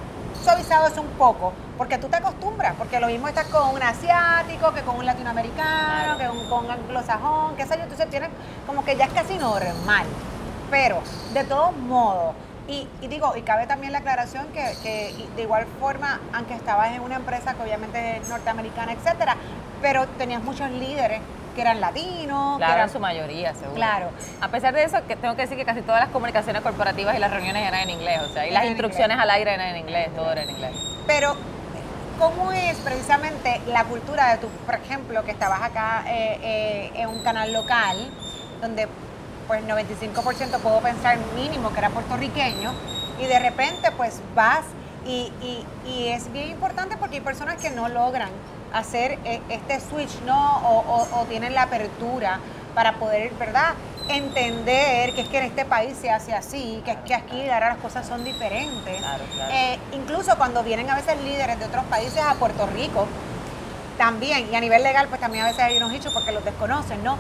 suavizado 0.43 0.87
eso 0.87 1.03
un 1.03 1.09
poco, 1.19 1.53
porque 1.77 1.99
tú 1.99 2.09
te 2.09 2.17
acostumbras, 2.17 2.75
porque 2.79 2.99
lo 2.99 3.09
mismo 3.09 3.29
estás 3.29 3.47
con 3.49 3.75
un 3.75 3.83
asiático, 3.83 4.73
que 4.73 4.81
con 4.81 4.97
un 4.97 5.05
latinoamericano, 5.05 6.17
que 6.17 6.27
con 6.49 6.65
un 6.65 6.71
anglosajón, 6.71 7.57
qué 7.57 7.67
sé 7.67 7.77
yo, 7.77 7.83
entonces 7.83 8.09
tienes 8.09 8.31
como 8.67 8.83
que 8.83 8.97
ya 8.97 9.05
es 9.05 9.13
casi 9.13 9.37
normal. 9.37 10.07
Pero, 10.71 11.03
de 11.35 11.45
todos 11.45 11.77
modos, 11.77 12.35
y, 12.67 12.89
digo, 13.07 13.37
y 13.37 13.43
cabe 13.43 13.67
también 13.67 13.93
la 13.93 13.99
aclaración 13.99 14.47
que, 14.55 15.15
de 15.37 15.43
igual 15.43 15.67
forma, 15.79 16.21
aunque 16.33 16.55
estabas 16.55 16.93
en 16.93 17.03
una 17.03 17.17
empresa 17.17 17.53
que 17.53 17.63
obviamente 17.63 18.17
es 18.17 18.29
norteamericana, 18.31 18.93
etcétera, 18.93 19.37
pero 19.83 20.07
tenías 20.17 20.43
muchos 20.43 20.71
líderes 20.71 21.21
que 21.55 21.61
eran 21.61 21.81
latinos. 21.81 22.59
Claro, 22.59 22.73
que 22.73 22.79
eran 22.79 22.91
su 22.91 23.01
mayoría, 23.01 23.55
seguro. 23.55 23.75
Claro. 23.75 24.11
A 24.41 24.49
pesar 24.49 24.75
de 24.75 24.85
eso, 24.85 24.99
que 25.07 25.17
tengo 25.17 25.37
que 25.37 25.43
decir 25.43 25.57
que 25.57 25.65
casi 25.65 25.83
todas 25.83 26.01
las 26.01 26.11
comunicaciones 26.11 26.63
corporativas 26.63 27.17
y 27.17 27.19
las 27.19 27.31
reuniones 27.31 27.67
eran 27.67 27.81
en 27.81 27.91
inglés, 27.91 28.21
o 28.23 28.29
sea, 28.33 28.47
y 28.47 28.51
las 28.51 28.65
instrucciones 28.65 29.19
al 29.19 29.31
aire 29.31 29.55
eran 29.55 29.69
en 29.69 29.77
inglés, 29.79 30.09
todo 30.15 30.31
era 30.33 30.43
en 30.43 30.51
inglés. 30.51 30.73
Pero, 31.07 31.37
¿cómo 32.19 32.53
es 32.53 32.77
precisamente 32.79 33.61
la 33.69 33.85
cultura 33.85 34.33
de 34.33 34.39
tu, 34.39 34.49
por 34.49 34.75
ejemplo, 34.75 35.25
que 35.25 35.31
estabas 35.31 35.63
acá 35.63 36.05
eh, 36.09 36.39
eh, 36.43 36.93
en 36.97 37.09
un 37.09 37.23
canal 37.23 37.53
local, 37.53 37.97
donde 38.61 38.89
pues 39.47 39.63
95% 39.65 40.59
puedo 40.61 40.81
pensar 40.81 41.19
mínimo 41.35 41.73
que 41.73 41.79
era 41.79 41.91
puertorriqueño 41.91 42.73
y 43.21 43.27
de 43.27 43.39
repente 43.39 43.91
pues 43.97 44.21
vas 44.35 44.65
y, 45.07 45.31
y, 45.87 46.09
es 46.09 46.33
bien 46.33 46.49
importante 46.49 46.97
porque 46.97 47.17
hay 47.17 47.21
personas 47.21 47.57
que 47.57 47.69
no 47.69 47.89
logran 47.91 48.31
hacer 48.75 49.19
e, 49.25 49.41
este 49.49 49.81
switch, 49.81 50.21
¿no? 50.27 50.59
O, 50.67 51.25
tienen 51.29 51.55
la 51.55 51.63
apertura 51.63 52.41
para 52.75 52.95
poder, 52.95 53.33
¿verdad? 53.35 53.75
Entender 54.09 55.15
que 55.15 55.23
es 55.23 55.29
que 55.29 55.39
en 55.39 55.45
este 55.45 55.65
país 55.65 55.97
se 55.99 56.11
hace 56.11 56.35
así, 56.35 56.83
que 56.85 56.91
es 56.91 56.99
que 57.07 57.15
aquí 57.15 57.49
ahora 57.49 57.71
las 57.71 57.79
cosas 57.79 58.07
son 58.07 58.23
diferentes. 58.25 59.01
Eh, 59.51 59.79
incluso 59.93 60.37
cuando 60.37 60.63
vienen 60.63 60.91
a 60.91 60.97
veces 60.97 61.19
líderes 61.23 61.59
de 61.59 61.65
otros 61.65 61.85
países 61.85 62.21
a 62.21 62.35
Puerto 62.35 62.67
Rico, 62.67 63.07
también, 63.97 64.49
y 64.53 64.57
a 64.57 64.61
nivel 64.61 64.83
legal, 64.83 65.07
pues 65.09 65.21
también 65.21 65.45
a 65.45 65.47
veces 65.47 65.63
hay 65.63 65.77
unos 65.77 65.93
hechos 65.93 66.13
porque 66.13 66.33
los 66.33 66.45
desconocen, 66.45 67.03
¿no? 67.05 67.17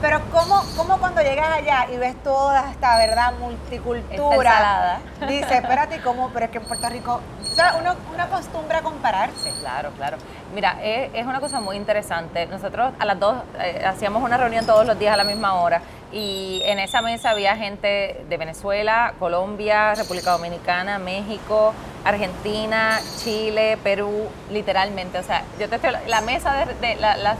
Pero 0.00 0.20
¿cómo, 0.30 0.62
¿cómo 0.76 0.98
cuando 0.98 1.22
llegas 1.22 1.50
allá 1.50 1.86
y 1.92 1.96
ves 1.96 2.14
toda 2.22 2.70
esta, 2.70 2.96
verdad, 2.98 3.32
multicultura? 3.40 5.00
Dice, 5.26 5.56
espérate, 5.56 6.00
¿cómo? 6.02 6.30
Pero 6.32 6.44
es 6.44 6.50
que 6.52 6.58
en 6.58 6.64
Puerto 6.64 6.88
Rico, 6.88 7.20
sea, 7.58 7.76
uno, 7.78 7.94
uno 8.12 8.22
acostumbra 8.22 8.78
a 8.78 8.82
compararse. 8.82 9.50
Claro, 9.60 9.90
claro. 9.96 10.16
Mira, 10.54 10.78
es, 10.82 11.26
una 11.26 11.40
cosa 11.40 11.60
muy 11.60 11.76
interesante. 11.76 12.46
Nosotros 12.46 12.92
a 12.98 13.04
las 13.04 13.18
dos 13.18 13.36
eh, 13.60 13.84
hacíamos 13.84 14.22
una 14.22 14.36
reunión 14.36 14.64
todos 14.64 14.86
los 14.86 14.98
días 14.98 15.12
a 15.12 15.16
la 15.16 15.24
misma 15.24 15.54
hora 15.54 15.82
y 16.12 16.62
en 16.64 16.78
esa 16.78 17.02
mesa 17.02 17.30
había 17.30 17.54
gente 17.56 18.24
de 18.28 18.36
Venezuela, 18.38 19.14
Colombia, 19.18 19.94
República 19.94 20.30
Dominicana, 20.30 20.98
México, 20.98 21.74
Argentina, 22.08 23.00
Chile, 23.18 23.76
Perú, 23.82 24.28
literalmente. 24.50 25.18
O 25.18 25.22
sea, 25.22 25.44
yo 25.60 25.68
te 25.68 25.76
estoy, 25.76 25.90
la 26.06 26.22
mesa 26.22 26.66
de, 26.80 26.96
la, 26.96 27.36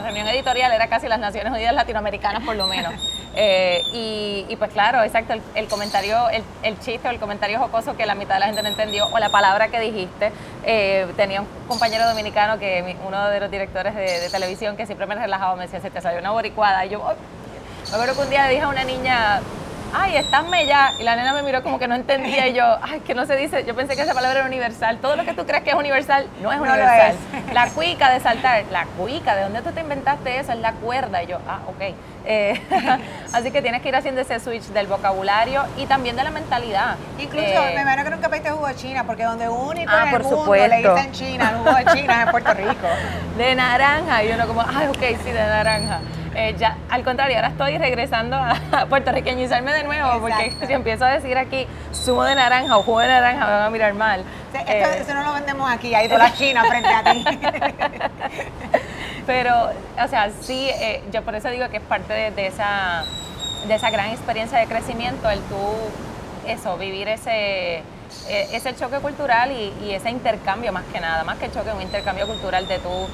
reunión 0.00 0.28
editorial 0.28 0.70
era 0.70 0.86
casi 0.86 1.08
las 1.08 1.18
Naciones 1.18 1.52
Unidas 1.52 1.74
latinoamericanas 1.74 2.44
por 2.44 2.56
lo 2.56 2.66
menos. 2.66 2.94
Eh, 3.34 3.82
y, 3.94 4.56
pues 4.56 4.70
claro, 4.72 5.02
exacto, 5.02 5.32
el, 5.54 5.66
comentario, 5.66 6.28
el, 6.62 6.78
chiste 6.80 7.08
o 7.08 7.10
el 7.10 7.18
comentario 7.18 7.58
jocoso 7.58 7.96
que 7.96 8.04
la 8.04 8.14
mitad 8.14 8.34
de 8.34 8.40
la 8.40 8.46
gente 8.48 8.62
no 8.62 8.68
entendió 8.68 9.06
o 9.06 9.18
la 9.18 9.30
palabra 9.30 9.68
que 9.68 9.80
dijiste. 9.80 10.30
Eh, 10.64 11.10
tenía 11.16 11.40
un 11.40 11.46
compañero 11.66 12.06
dominicano 12.06 12.58
que 12.58 12.94
uno 13.06 13.28
de 13.30 13.40
los 13.40 13.50
directores 13.50 13.94
de, 13.94 14.28
televisión 14.28 14.76
que 14.76 14.84
siempre 14.84 15.06
me 15.06 15.14
relajaba, 15.14 15.56
me 15.56 15.62
decía, 15.62 15.80
se 15.80 15.90
te 15.90 16.02
salió 16.02 16.20
una 16.20 16.30
boricuada. 16.30 16.84
Y 16.84 16.90
yo, 16.90 17.02
me 17.88 17.94
acuerdo 17.94 18.14
que 18.16 18.20
un 18.20 18.28
día 18.28 18.46
le 18.48 18.50
dije 18.52 18.64
a 18.64 18.68
una 18.68 18.84
niña, 18.84 19.40
ay, 19.94 20.16
estás 20.16 20.44
ya. 20.66 20.92
Y 20.98 21.02
la 21.02 21.16
nena 21.16 21.32
me 21.32 21.42
miró 21.42 21.62
como 21.62 21.78
que 21.78 21.88
no 21.88 21.94
entendía 21.94 22.48
y 22.48 22.54
yo, 22.54 22.64
ay, 22.82 23.00
que 23.00 23.14
no 23.14 23.26
se 23.26 23.36
dice, 23.36 23.64
yo 23.64 23.74
pensé 23.74 23.96
que 23.96 24.02
esa 24.02 24.14
palabra 24.14 24.40
era 24.40 24.48
universal. 24.48 24.98
Todo 24.98 25.16
lo 25.16 25.24
que 25.24 25.34
tú 25.34 25.46
crees 25.46 25.62
que 25.62 25.70
es 25.70 25.76
universal 25.76 26.26
no 26.42 26.52
es 26.52 26.58
universal. 26.58 27.14
La 27.52 27.68
cuica 27.68 28.10
de 28.10 28.20
saltar, 28.20 28.64
la 28.70 28.86
cuica, 28.98 29.34
¿de 29.36 29.42
dónde 29.42 29.60
tú 29.62 29.72
te 29.72 29.80
inventaste 29.80 30.38
eso? 30.38 30.52
Es 30.52 30.58
la 30.58 30.72
cuerda. 30.72 31.22
Y 31.22 31.26
yo, 31.26 31.38
ah, 31.46 31.60
ok. 31.66 31.94
Eh, 32.24 32.60
así 33.32 33.50
que 33.50 33.60
tienes 33.60 33.82
que 33.82 33.88
ir 33.88 33.96
haciendo 33.96 34.20
ese 34.20 34.38
switch 34.40 34.64
del 34.68 34.86
vocabulario 34.86 35.64
y 35.76 35.86
también 35.86 36.16
de 36.16 36.24
la 36.24 36.30
mentalidad. 36.30 36.96
Incluso, 37.18 37.46
eh, 37.46 37.72
me 37.74 37.82
imagino 37.82 38.04
que 38.04 38.10
nunca 38.10 38.28
pediste 38.28 38.50
jugo 38.50 38.66
de 38.68 38.76
China, 38.76 39.04
porque 39.04 39.24
donde 39.24 39.48
único 39.48 39.90
ah, 39.92 40.02
en 40.02 40.08
el 40.08 40.12
por 40.14 40.22
mundo 40.22 40.40
supuesto. 40.40 40.68
le 40.68 40.76
dicen 40.76 41.12
China, 41.12 41.50
el 41.50 41.56
jugo 41.58 41.74
de 41.74 41.84
China 42.00 42.14
es 42.14 42.26
en 42.26 42.30
Puerto 42.30 42.54
Rico. 42.54 42.88
De 43.36 43.54
naranja. 43.54 44.24
Y 44.24 44.32
uno 44.32 44.46
como, 44.46 44.62
ay, 44.62 44.86
ok, 44.88 45.20
sí, 45.22 45.30
de 45.30 45.46
naranja. 45.46 46.00
Eh, 46.34 46.54
ya, 46.58 46.76
al 46.88 47.04
contrario, 47.04 47.36
ahora 47.36 47.48
estoy 47.48 47.78
regresando 47.78 48.36
a 48.36 48.86
puertorriqueñizarme 48.88 49.72
de 49.72 49.84
nuevo, 49.84 50.20
porque 50.20 50.54
si 50.66 50.72
empiezo 50.72 51.04
a 51.04 51.10
decir 51.10 51.36
aquí 51.36 51.66
zumo 51.92 52.24
de 52.24 52.34
naranja 52.34 52.78
o 52.78 52.82
jugo 52.82 53.00
de 53.00 53.08
naranja, 53.08 53.44
me 53.44 53.52
van 53.52 53.62
a 53.62 53.70
mirar 53.70 53.94
mal. 53.94 54.24
Eh, 54.66 55.00
eso 55.00 55.14
no 55.14 55.24
lo 55.24 55.34
vendemos 55.34 55.70
aquí, 55.70 55.94
hay 55.94 56.08
de 56.08 56.16
la 56.16 56.32
China 56.32 56.64
frente 56.64 56.88
a 56.88 57.04
ti. 57.04 57.24
Pero, 59.26 59.70
o 60.02 60.08
sea, 60.08 60.30
sí, 60.40 60.68
eh, 60.70 61.04
yo 61.12 61.22
por 61.22 61.34
eso 61.34 61.50
digo 61.50 61.68
que 61.68 61.76
es 61.76 61.82
parte 61.82 62.30
de, 62.30 62.46
esa, 62.46 63.04
de 63.68 63.74
esa 63.74 63.90
gran 63.90 64.10
experiencia 64.10 64.58
de 64.58 64.66
crecimiento, 64.66 65.30
el 65.30 65.40
tú, 65.40 65.56
eso, 66.46 66.76
vivir 66.78 67.08
ese, 67.08 67.82
ese 68.28 68.74
choque 68.74 68.98
cultural 68.98 69.52
y, 69.52 69.72
y 69.84 69.92
ese 69.92 70.10
intercambio 70.10 70.72
más 70.72 70.84
que 70.92 71.00
nada, 71.00 71.24
más 71.24 71.38
que 71.38 71.52
choque, 71.52 71.70
un 71.70 71.82
intercambio 71.82 72.26
cultural 72.26 72.66
de 72.66 72.78
tú 72.78 73.06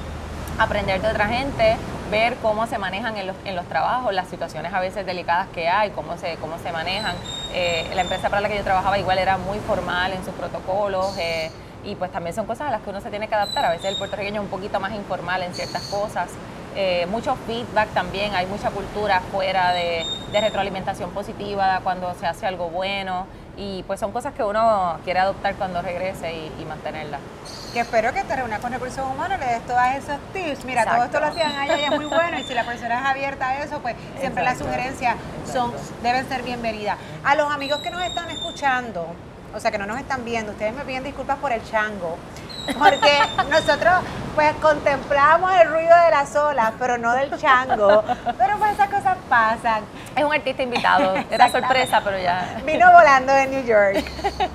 aprender 0.58 1.00
de 1.00 1.08
otra 1.08 1.28
gente, 1.28 1.76
ver 2.10 2.36
cómo 2.36 2.66
se 2.66 2.78
manejan 2.78 3.16
en 3.16 3.26
los, 3.26 3.36
en 3.44 3.56
los 3.56 3.66
trabajos, 3.66 4.12
las 4.12 4.28
situaciones 4.28 4.72
a 4.72 4.80
veces 4.80 5.06
delicadas 5.06 5.48
que 5.48 5.68
hay, 5.68 5.90
cómo 5.90 6.16
se, 6.16 6.36
cómo 6.36 6.58
se 6.58 6.72
manejan. 6.72 7.14
Eh, 7.52 7.88
la 7.94 8.02
empresa 8.02 8.28
para 8.28 8.40
la 8.40 8.48
que 8.48 8.56
yo 8.56 8.64
trabajaba 8.64 8.98
igual 8.98 9.18
era 9.18 9.38
muy 9.38 9.58
formal 9.60 10.12
en 10.12 10.24
sus 10.24 10.34
protocolos. 10.34 11.16
Eh, 11.18 11.50
y 11.84 11.94
pues 11.94 12.10
también 12.10 12.34
son 12.34 12.46
cosas 12.46 12.68
a 12.68 12.70
las 12.70 12.82
que 12.82 12.90
uno 12.90 13.00
se 13.00 13.10
tiene 13.10 13.28
que 13.28 13.34
adaptar. 13.34 13.64
A 13.64 13.70
veces 13.70 13.86
el 13.86 13.96
puertorriqueño 13.96 14.40
es 14.40 14.44
un 14.44 14.50
poquito 14.50 14.80
más 14.80 14.92
informal 14.92 15.42
en 15.42 15.54
ciertas 15.54 15.86
cosas. 15.88 16.30
Eh, 16.76 17.06
mucho 17.10 17.34
feedback 17.46 17.88
también, 17.94 18.34
hay 18.34 18.46
mucha 18.46 18.70
cultura 18.70 19.20
fuera 19.32 19.72
de, 19.72 20.04
retroalimentación 20.32 21.10
positiva 21.10 21.80
cuando 21.82 22.14
se 22.14 22.26
hace 22.26 22.46
algo 22.46 22.68
bueno 22.68 23.26
y 23.58 23.82
pues 23.82 23.98
son 23.98 24.12
cosas 24.12 24.32
que 24.34 24.44
uno 24.44 24.98
quiere 25.02 25.18
adoptar 25.18 25.56
cuando 25.56 25.82
regrese 25.82 26.32
y, 26.32 26.64
mantenerla. 26.64 27.18
Que 27.72 27.80
espero 27.80 28.12
que 28.12 28.22
te 28.22 28.36
reúnas 28.36 28.60
con 28.60 28.72
recursos 28.72 29.04
humanos, 29.04 29.38
le 29.40 29.46
des 29.46 29.66
todos 29.66 29.82
esos 29.96 30.16
tips. 30.32 30.64
Mira, 30.64 30.84
todo 30.84 31.04
esto 31.04 31.18
lo 31.18 31.26
hacían 31.26 31.52
allá 31.52 31.78
y 31.78 31.84
es 31.84 31.90
muy 31.90 32.04
bueno 32.04 32.38
y 32.38 32.44
si 32.44 32.54
la 32.54 32.64
persona 32.64 33.00
es 33.00 33.06
abierta 33.06 33.48
a 33.48 33.64
eso, 33.64 33.80
pues 33.80 33.96
siempre 34.20 34.44
las 34.44 34.58
sugerencias 34.58 35.16
son, 35.52 35.72
deben 36.02 36.28
ser 36.28 36.44
bienvenidas. 36.44 36.98
A 37.24 37.34
los 37.34 37.50
amigos 37.50 37.80
que 37.80 37.90
nos 37.90 38.02
están 38.02 38.30
escuchando, 38.30 39.06
o 39.52 39.58
sea, 39.58 39.72
que 39.72 39.78
no 39.78 39.86
nos 39.86 39.98
están 39.98 40.24
viendo, 40.24 40.52
ustedes 40.52 40.74
me 40.74 40.84
piden 40.84 41.02
disculpas 41.02 41.38
por 41.38 41.50
el 41.50 41.62
chango, 41.68 42.16
porque 42.78 43.18
nosotros 43.50 43.94
pues 44.34 44.52
contemplamos 44.62 45.50
el 45.60 45.68
ruido 45.68 45.96
de 46.04 46.10
las 46.10 46.34
olas, 46.36 46.72
pero 46.78 46.96
no 46.96 47.12
del 47.12 47.36
chango. 47.38 48.04
Pero 48.38 48.58
pues 48.58 48.72
esas 48.72 48.88
cosas 48.88 49.16
pasan. 49.28 49.82
Es 50.14 50.24
un 50.24 50.32
artista 50.32 50.62
invitado, 50.62 51.14
era 51.30 51.50
sorpresa, 51.50 52.00
pero 52.04 52.18
ya. 52.18 52.60
Vino 52.64 52.90
volando 52.92 53.32
de 53.32 53.46
New 53.48 53.64
York. 53.64 54.04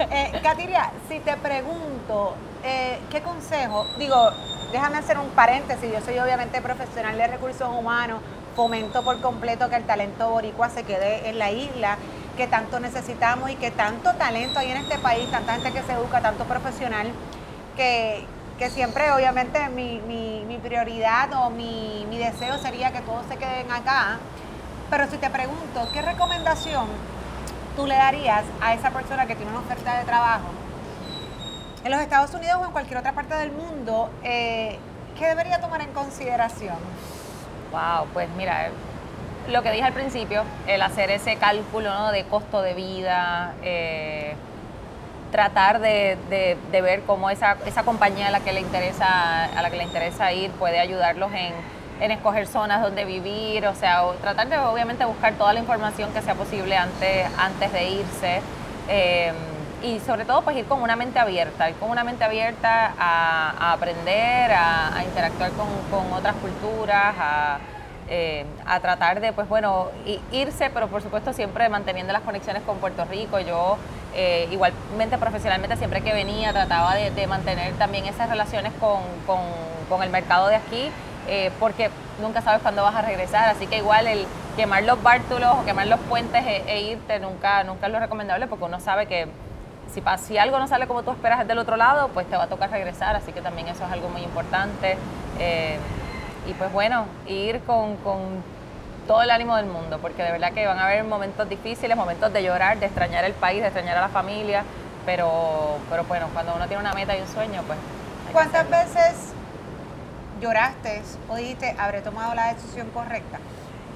Eh, 0.10 0.40
Katiria, 0.42 0.92
si 1.10 1.20
te 1.20 1.36
pregunto, 1.38 2.36
eh, 2.64 3.00
¿qué 3.10 3.22
consejo? 3.22 3.86
Digo, 3.98 4.32
déjame 4.72 4.98
hacer 4.98 5.18
un 5.18 5.30
paréntesis, 5.30 5.92
yo 5.92 6.02
soy 6.02 6.20
obviamente 6.20 6.62
profesional 6.62 7.18
de 7.18 7.28
recursos 7.28 7.68
humanos, 7.70 8.22
fomento 8.56 9.04
por 9.04 9.20
completo 9.22 9.70
que 9.70 9.76
el 9.76 9.84
talento 9.84 10.30
boricua 10.30 10.70
se 10.70 10.84
quede 10.84 11.30
en 11.30 11.40
la 11.40 11.52
isla 11.52 11.98
que 12.38 12.48
tanto 12.48 12.80
necesitamos 12.80 13.50
y 13.52 13.56
que 13.56 13.72
tanto 13.72 14.14
talento 14.14 14.60
hay 14.60 14.72
en 14.72 14.78
este 14.78 14.98
país, 14.98 15.30
tanta 15.30 15.54
gente 15.54 15.72
que 15.72 15.84
se 15.84 15.94
educa, 15.94 16.22
tanto 16.22 16.46
profesional, 16.46 17.12
que, 17.76 18.26
siempre 18.70 19.12
obviamente 19.12 19.68
mi, 19.70 20.60
prioridad 20.64 21.30
o 21.34 21.50
mi, 21.50 22.06
deseo 22.18 22.58
sería 22.58 22.92
que 22.92 23.02
todos 23.02 23.26
se 23.28 23.38
queden 23.38 23.72
acá. 23.72 24.20
Pero 24.90 25.10
si 25.10 25.18
te 25.18 25.30
pregunto, 25.30 25.88
¿qué 25.92 26.02
recomendación 26.02 26.88
tú 27.76 27.88
le 27.88 27.96
darías 27.96 28.44
a 28.62 28.74
esa 28.74 28.92
persona 28.92 29.26
que 29.26 29.36
tiene 29.36 29.52
una 29.52 29.62
oferta 29.62 29.98
de 29.98 30.06
trabajo 30.06 30.50
en 31.84 31.92
los 31.92 32.00
Estados 32.00 32.34
Unidos 32.34 32.58
o 32.62 32.66
en 32.66 32.72
cualquier 32.72 33.00
otra 33.00 33.14
parte 33.14 33.36
del 33.36 33.52
mundo? 33.52 34.10
Eh, 34.24 34.78
¿Qué 35.18 35.28
debería 35.28 35.60
tomar 35.60 35.82
en 35.82 35.92
consideración? 35.94 36.78
Wow, 37.72 38.08
pues 38.14 38.30
mira, 38.38 38.70
lo 39.50 39.62
que 39.62 39.72
dije 39.72 39.84
al 39.84 39.94
principio, 39.94 40.44
el 40.68 40.82
hacer 40.82 41.12
ese 41.12 41.36
cálculo 41.36 42.12
de 42.12 42.24
costo 42.26 42.62
de 42.62 42.74
vida, 42.74 43.54
eh, 43.62 44.36
tratar 45.34 45.80
de, 45.80 46.58
ver 46.72 47.02
cómo 47.08 47.32
esa, 47.32 47.58
esa 47.66 47.82
compañía 47.82 48.28
a 48.28 48.32
la 48.32 48.42
que 48.42 48.54
le 48.54 48.60
interesa, 48.62 49.46
a 49.46 49.62
la 49.64 49.72
que 49.72 49.78
le 49.78 49.84
interesa 49.84 50.32
ir 50.32 50.52
puede 50.52 50.80
ayudarlos 50.80 51.32
en, 51.34 51.54
escoger 52.12 52.48
zonas 52.48 52.82
donde 52.82 53.06
vivir, 53.06 53.66
o 53.66 53.74
sea, 53.74 54.04
tratar 54.22 54.50
de 54.50 54.60
obviamente 54.60 55.06
buscar 55.06 55.34
toda 55.36 55.54
la 55.54 55.60
información 55.60 56.12
que 56.14 56.22
sea 56.22 56.36
posible 56.36 56.76
antes, 56.76 57.28
antes 57.38 57.72
de 57.72 57.90
irse. 57.92 58.42
Eh, 58.90 59.32
y 59.82 60.00
sobre 60.02 60.26
todo 60.26 60.42
pues 60.44 60.58
ir 60.58 60.66
con 60.66 60.82
una 60.82 60.98
mente 60.98 61.20
abierta, 61.20 61.70
ir 61.70 61.76
con 61.78 61.90
una 61.90 62.04
mente 62.04 62.26
abierta 62.26 62.94
a, 63.00 63.72
aprender, 63.72 64.52
a, 64.52 65.02
interactuar 65.06 65.52
con, 65.52 65.68
con 65.90 66.12
otras 66.14 66.36
culturas, 66.36 67.16
a, 67.18 67.58
eh, 68.10 68.46
a 68.66 68.80
tratar 68.82 69.22
de, 69.22 69.32
pues 69.32 69.48
bueno, 69.48 69.88
irse, 70.32 70.70
pero 70.74 70.90
por 70.90 71.02
supuesto 71.02 71.32
siempre 71.32 71.70
manteniendo 71.70 72.12
las 72.12 72.22
conexiones 72.22 72.62
con 72.64 72.78
Puerto 72.78 73.06
Rico. 73.06 73.40
Yo 73.40 73.78
eh, 74.16 74.48
igualmente 74.52 75.18
profesionalmente 75.18 75.76
siempre 75.78 76.02
que 76.02 76.14
venía 76.14 76.52
trataba 76.52 76.96
de, 76.96 77.28
mantener 77.28 77.74
también 77.74 78.06
esas 78.06 78.30
relaciones 78.30 78.72
con, 78.80 79.02
con, 79.26 80.02
el 80.02 80.10
mercado 80.10 80.48
de 80.48 80.56
aquí, 80.56 80.90
eh, 81.28 81.52
porque 81.60 81.92
nunca 82.20 82.42
sabes 82.42 82.64
cuándo 82.64 82.82
vas 82.82 82.96
a 82.96 83.04
regresar, 83.04 83.48
así 83.48 83.68
que 83.68 83.78
igual 83.78 84.08
el 84.08 84.26
quemar 84.56 84.84
los 84.84 85.02
bártulos 85.04 85.52
o 85.56 85.66
quemar 85.66 85.86
los 85.86 86.00
puentes 86.00 86.44
e, 86.48 86.64
e, 86.66 86.82
irte 86.82 87.20
nunca, 87.20 87.64
nunca 87.64 87.86
es 87.86 87.92
lo 87.92 88.00
recomendable 88.00 88.48
porque 88.48 88.66
uno 88.66 88.80
sabe 88.80 89.06
que 89.06 89.28
si, 89.94 90.02
si 90.26 90.38
algo 90.40 90.58
no 90.58 90.68
sale 90.68 90.88
como 90.88 91.04
tú 91.04 91.12
esperas 91.12 91.48
del 91.48 91.60
otro 91.60 91.78
lado, 91.78 92.08
pues 92.10 92.28
te 92.28 92.36
va 92.36 92.44
a 92.44 92.48
tocar 92.48 92.72
regresar, 92.72 93.16
así 93.16 93.32
que 93.34 93.42
también 93.42 93.68
eso 93.68 93.86
es 93.86 93.92
algo 93.92 94.10
muy 94.10 94.22
importante. 94.22 94.98
Y 96.48 96.54
pues 96.54 96.72
bueno, 96.74 97.06
ir 97.28 97.62
con, 97.62 97.96
todo 99.08 99.22
el 99.22 99.30
ánimo 99.30 99.56
del 99.56 99.66
mundo, 99.66 100.00
porque 100.00 100.24
de 100.24 100.32
verdad 100.32 100.54
que 100.54 100.66
van 100.66 100.80
a 100.80 100.86
haber 100.86 101.04
momentos 101.04 101.48
difíciles, 101.50 101.96
momentos 101.96 102.32
de 102.32 102.44
llorar, 102.44 102.80
de 102.80 102.86
extrañar 102.86 103.24
el 103.26 103.34
país, 103.34 103.62
de 103.62 103.68
extrañar 103.68 103.98
a 103.98 104.02
la 104.02 104.10
familia, 104.10 104.64
pero, 105.06 105.78
pero 105.90 106.04
bueno, 106.06 106.28
cuando 106.34 106.56
uno 106.56 106.68
tiene 106.68 106.82
una 106.82 106.94
meta 106.94 107.16
y 107.18 107.22
un 107.22 107.28
sueño, 107.28 107.62
pues... 107.68 107.78
¿Cuántas 108.32 108.70
veces 108.70 109.34
lloraste 110.42 111.02
o 111.30 111.36
dijiste, 111.36 111.76
habré 111.78 112.02
tomado 112.02 112.34
la 112.34 112.54
decisión 112.54 112.90
correcta? 112.92 113.40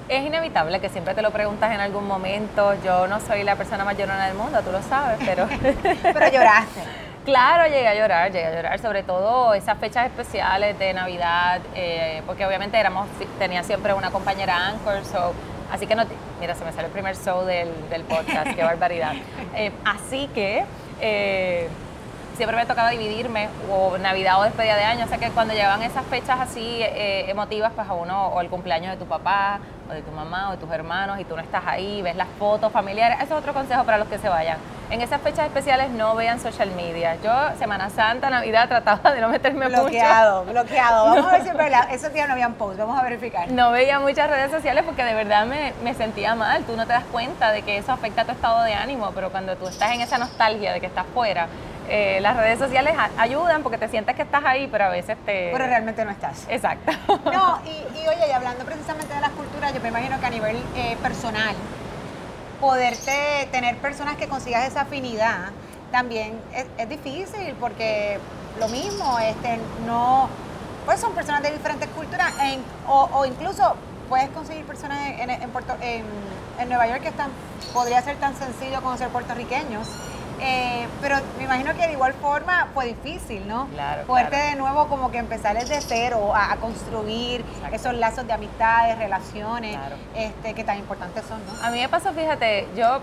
Es 0.08 0.24
inevitable 0.24 0.80
que 0.80 0.88
siempre 0.88 1.14
te 1.14 1.22
lo 1.22 1.30
preguntas 1.30 1.70
en 1.72 1.80
algún 1.80 2.06
momento. 2.06 2.74
Yo 2.82 3.06
no 3.08 3.20
soy 3.20 3.42
la 3.44 3.56
persona 3.56 3.84
más 3.84 3.98
llorona 3.98 4.26
del 4.26 4.36
mundo, 4.36 4.60
tú 4.62 4.72
lo 4.72 4.82
sabes, 4.82 5.18
pero... 5.24 5.46
pero 6.02 6.28
lloraste. 6.30 6.80
Claro, 7.24 7.64
llegué 7.68 7.86
a 7.88 7.94
llorar, 7.94 8.32
llegué 8.32 8.46
a 8.46 8.54
llorar, 8.54 8.78
sobre 8.78 9.02
todo 9.02 9.52
esas 9.54 9.78
fechas 9.78 10.06
especiales 10.06 10.78
de 10.78 10.92
Navidad, 10.94 11.60
eh, 11.74 12.22
porque 12.26 12.46
obviamente 12.46 12.78
éramos, 12.78 13.06
tenía 13.38 13.62
siempre 13.62 13.92
una 13.92 14.10
compañera 14.10 14.68
anchor, 14.68 15.04
so, 15.04 15.34
así 15.70 15.86
que 15.86 15.94
no, 15.94 16.04
mira, 16.40 16.54
se 16.54 16.64
me 16.64 16.72
sale 16.72 16.86
el 16.86 16.92
primer 16.92 17.16
show 17.16 17.44
del, 17.44 17.68
podcast, 18.08 18.54
qué 18.54 18.62
barbaridad. 18.64 19.12
Eh, 19.54 19.72
así 19.84 20.28
que 20.34 20.64
eh, 21.00 21.68
siempre 22.38 22.56
me 22.56 22.64
tocaba 22.64 22.88
dividirme, 22.88 23.50
o 23.70 23.98
Navidad 23.98 24.40
o 24.40 24.44
despedida 24.44 24.76
de 24.76 24.84
año, 24.84 25.04
o 25.04 25.08
sea 25.08 25.18
que 25.18 25.28
cuando 25.30 25.52
llegaban 25.52 25.82
esas 25.82 26.06
fechas 26.06 26.40
así 26.40 26.80
emotivas, 26.80 27.72
pues 27.74 27.86
a 27.86 27.92
uno, 27.92 28.28
o 28.28 28.40
el 28.40 28.48
cumpleaños 28.48 28.92
de 28.92 28.96
tu 28.96 29.04
papá, 29.04 29.60
o 29.90 29.92
de 29.92 30.00
tu 30.00 30.10
mamá, 30.12 30.48
o 30.48 30.52
de 30.52 30.56
tus 30.56 30.70
hermanos, 30.70 31.20
y 31.20 31.24
tú 31.24 31.36
no 31.36 31.42
estás 31.42 31.64
ahí, 31.66 32.00
ves 32.00 32.16
las 32.16 32.28
fotos 32.38 32.72
familiares, 32.72 33.18
eso 33.20 33.34
es 33.34 33.40
otro 33.40 33.52
consejo 33.52 33.84
para 33.84 33.98
los 33.98 34.08
que 34.08 34.18
se 34.18 34.30
vayan 34.30 34.56
en 34.90 35.02
esas 35.02 35.20
fechas 35.20 35.46
especiales 35.46 35.90
no 35.90 36.14
vean 36.14 36.40
social 36.40 36.70
media. 36.70 37.16
Yo, 37.22 37.32
Semana 37.58 37.90
Santa, 37.90 38.30
Navidad, 38.30 38.68
trataba 38.68 39.12
de 39.12 39.20
no 39.20 39.28
meterme 39.28 39.68
bloqueado, 39.68 40.44
mucho. 40.44 40.52
Bloqueado, 40.52 41.04
Vamos 41.04 41.26
a 41.26 41.32
ver 41.32 41.42
si 41.42 41.50
verdad. 41.56 41.88
Esos 41.92 42.12
días 42.12 42.26
no 42.26 42.34
habían 42.34 42.54
post, 42.54 42.78
vamos 42.78 42.98
a 42.98 43.02
verificar. 43.02 43.50
No 43.50 43.70
veía 43.70 44.00
muchas 44.00 44.30
redes 44.30 44.50
sociales 44.50 44.84
porque 44.84 45.04
de 45.04 45.14
verdad 45.14 45.46
me, 45.46 45.74
me, 45.82 45.94
sentía 45.94 46.34
mal. 46.34 46.64
Tú 46.64 46.76
no 46.76 46.86
te 46.86 46.92
das 46.92 47.04
cuenta 47.12 47.52
de 47.52 47.62
que 47.62 47.78
eso 47.78 47.92
afecta 47.92 48.22
a 48.22 48.24
tu 48.24 48.32
estado 48.32 48.62
de 48.62 48.74
ánimo, 48.74 49.10
pero 49.14 49.30
cuando 49.30 49.56
tú 49.56 49.66
estás 49.66 49.92
en 49.92 50.00
esa 50.00 50.18
nostalgia 50.18 50.72
de 50.72 50.80
que 50.80 50.86
estás 50.86 51.06
fuera, 51.12 51.48
eh, 51.88 52.18
las 52.20 52.36
redes 52.36 52.58
sociales 52.58 52.94
ayudan 53.16 53.62
porque 53.62 53.78
te 53.78 53.88
sientes 53.88 54.14
que 54.14 54.22
estás 54.22 54.44
ahí, 54.44 54.68
pero 54.70 54.84
a 54.84 54.88
veces 54.90 55.16
te... 55.24 55.50
Pero 55.52 55.66
realmente 55.66 56.04
no 56.04 56.10
estás. 56.10 56.46
Exacto. 56.48 56.92
No, 57.32 57.60
y, 57.64 57.98
y 57.98 58.08
oye, 58.08 58.28
y 58.28 58.32
hablando 58.32 58.64
precisamente 58.64 59.14
de 59.14 59.20
las 59.20 59.30
culturas, 59.30 59.72
yo 59.72 59.80
me 59.80 59.88
imagino 59.88 60.18
que 60.18 60.26
a 60.26 60.30
nivel 60.30 60.56
eh, 60.76 60.96
personal, 61.02 61.54
poderte 62.60 63.48
tener 63.52 63.76
personas 63.78 64.16
que 64.16 64.28
consigas 64.28 64.66
esa 64.66 64.82
afinidad 64.82 65.50
también 65.92 66.40
es, 66.76 66.88
difícil 66.88 67.54
porque 67.60 68.18
lo 68.58 68.68
mismo, 68.68 69.18
este, 69.20 69.58
no, 69.86 70.28
pues 70.84 71.00
son 71.00 71.12
personas 71.12 71.42
de 71.42 71.52
diferentes 71.52 71.88
culturas 71.90 72.32
o, 72.86 73.24
incluso 73.24 73.74
puedes 74.08 74.28
conseguir 74.30 74.64
personas 74.64 74.98
en, 75.18 75.30
en, 75.30 75.50
en 76.58 76.68
Nueva 76.68 76.86
York 76.88 77.02
que 77.02 77.08
están, 77.08 77.30
podría 77.72 78.02
ser 78.02 78.16
tan 78.16 78.34
sencillo 78.36 78.82
conocer 78.82 79.08
puertorriqueños 79.08 79.88
eh, 80.40 80.86
pero 81.00 81.16
me 81.38 81.44
imagino 81.44 81.74
que 81.74 81.86
de 81.86 81.92
igual 81.92 82.14
forma 82.14 82.68
fue 82.74 82.86
difícil, 82.86 83.46
¿no? 83.48 83.66
Claro. 83.68 84.04
Poderte 84.06 84.36
de 84.36 84.56
nuevo 84.56 84.88
como 84.88 85.10
que 85.10 85.18
empezar 85.18 85.58
desde 85.58 85.80
cero 85.80 86.32
a, 86.34 86.56
construir 86.56 87.44
esos 87.72 87.94
lazos 87.94 88.26
de 88.26 88.32
amistades, 88.32 88.98
relaciones, 88.98 89.76
este, 90.14 90.54
que 90.54 90.64
tan 90.64 90.78
importantes 90.78 91.24
son, 91.26 91.40
¿no? 91.46 91.66
A 91.66 91.70
mí 91.70 91.80
me 91.80 91.88
pasó, 91.88 92.12
fíjate, 92.12 92.68
yo 92.76 93.00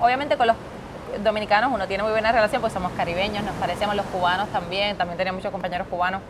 obviamente 0.00 0.36
con 0.36 0.46
los 0.46 0.56
dominicanos 1.22 1.70
uno 1.72 1.86
tiene 1.86 2.02
muy 2.02 2.12
buena 2.12 2.32
relación, 2.32 2.60
pues 2.60 2.72
somos 2.72 2.92
caribeños, 2.92 3.44
nos 3.44 3.54
parecemos 3.56 3.94
los 3.94 4.06
cubanos 4.06 4.48
también, 4.48 4.96
también 4.96 5.18
tenía 5.18 5.32
muchos 5.32 5.50
compañeros 5.50 5.86
cubanos, 5.88 6.22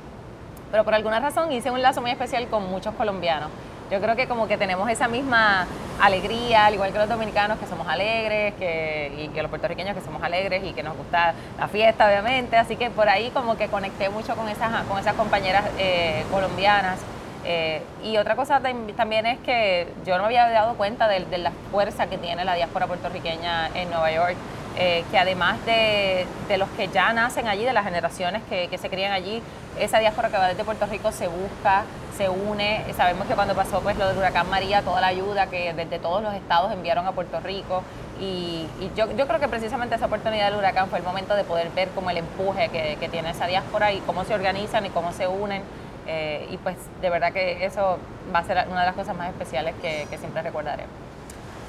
pero 0.70 0.84
por 0.84 0.94
alguna 0.94 1.20
razón 1.20 1.52
hice 1.52 1.70
un 1.70 1.82
lazo 1.82 2.00
muy 2.00 2.10
especial 2.10 2.46
con 2.48 2.68
muchos 2.68 2.94
colombianos. 2.94 3.50
Yo 3.92 4.00
creo 4.00 4.16
que 4.16 4.26
como 4.26 4.48
que 4.48 4.56
tenemos 4.56 4.88
esa 4.88 5.06
misma 5.06 5.66
alegría, 6.00 6.64
al 6.64 6.72
igual 6.72 6.92
que 6.92 6.98
los 6.98 7.10
dominicanos 7.10 7.58
que 7.58 7.66
somos 7.66 7.86
alegres, 7.86 8.54
que, 8.54 9.12
y 9.18 9.28
que 9.28 9.42
los 9.42 9.50
puertorriqueños 9.50 9.94
que 9.94 10.00
somos 10.00 10.22
alegres 10.22 10.64
y 10.64 10.72
que 10.72 10.82
nos 10.82 10.96
gusta 10.96 11.34
la 11.58 11.68
fiesta, 11.68 12.06
obviamente. 12.06 12.56
Así 12.56 12.76
que 12.76 12.88
por 12.88 13.10
ahí 13.10 13.28
como 13.32 13.58
que 13.58 13.68
conecté 13.68 14.08
mucho 14.08 14.34
con 14.34 14.48
esas, 14.48 14.84
con 14.84 14.98
esas 14.98 15.12
compañeras 15.12 15.64
eh, 15.76 16.24
colombianas. 16.32 17.00
Eh, 17.44 17.82
y 18.02 18.16
otra 18.16 18.34
cosa 18.34 18.62
también 18.96 19.26
es 19.26 19.38
que 19.40 19.88
yo 20.06 20.16
no 20.16 20.24
había 20.24 20.48
dado 20.48 20.74
cuenta 20.76 21.06
de, 21.06 21.20
la 21.36 21.52
fuerza 21.70 22.06
que 22.06 22.16
tiene 22.16 22.46
la 22.46 22.54
diáspora 22.54 22.86
puertorriqueña 22.86 23.68
en 23.74 23.90
Nueva 23.90 24.10
York. 24.10 24.36
Eh, 24.78 25.04
que 25.10 25.18
además 25.18 25.58
de, 25.66 26.26
los 26.56 26.68
que 26.70 26.88
ya 26.88 27.12
nacen 27.12 27.46
allí, 27.46 27.64
de 27.64 27.72
las 27.72 27.84
generaciones 27.84 28.42
que, 28.48 28.68
que 28.68 28.78
se 28.78 28.88
crían 28.88 29.12
allí, 29.12 29.42
esa 29.78 29.98
diáspora 29.98 30.28
que 30.28 30.36
va 30.36 30.48
desde 30.48 30.64
Puerto 30.64 30.86
Rico 30.86 31.12
se 31.12 31.28
busca, 31.28 31.84
se 32.16 32.28
une. 32.28 32.84
Sabemos 32.96 33.26
que 33.26 33.34
cuando 33.34 33.54
pasó 33.54 33.80
pues 33.80 33.96
lo 33.96 34.08
del 34.08 34.18
huracán 34.18 34.48
María, 34.48 34.82
toda 34.82 35.00
la 35.00 35.08
ayuda 35.08 35.46
que 35.46 35.72
desde 35.72 35.98
todos 35.98 36.22
los 36.22 36.34
estados 36.34 36.72
enviaron 36.72 37.06
a 37.06 37.12
Puerto 37.12 37.40
Rico 37.40 37.82
Y, 38.20 38.66
yo, 38.94 39.10
yo, 39.12 39.26
creo 39.26 39.40
que 39.40 39.48
precisamente 39.48 39.94
esa 39.94 40.06
oportunidad 40.06 40.50
del 40.50 40.58
huracán 40.58 40.88
fue 40.88 40.98
el 40.98 41.04
momento 41.04 41.34
de 41.34 41.44
poder 41.44 41.70
ver 41.70 41.88
como 41.90 42.10
el 42.10 42.18
empuje 42.18 42.68
que, 42.68 42.96
que 43.00 43.08
tiene 43.08 43.30
esa 43.30 43.46
diáspora 43.46 43.92
y 43.92 44.00
cómo 44.00 44.24
se 44.24 44.34
organizan 44.34 44.86
y 44.86 44.90
cómo 44.90 45.12
se 45.12 45.26
unen. 45.26 45.62
Eh, 46.06 46.48
y 46.50 46.56
pues 46.58 46.76
de 47.00 47.10
verdad 47.10 47.32
que 47.32 47.64
eso 47.64 47.98
va 48.34 48.40
a 48.40 48.44
ser 48.44 48.66
una 48.68 48.80
de 48.80 48.86
las 48.86 48.94
cosas 48.94 49.16
más 49.16 49.30
especiales 49.30 49.74
que, 49.80 50.06
que 50.10 50.18
siempre 50.18 50.42
recordaré. 50.42 50.84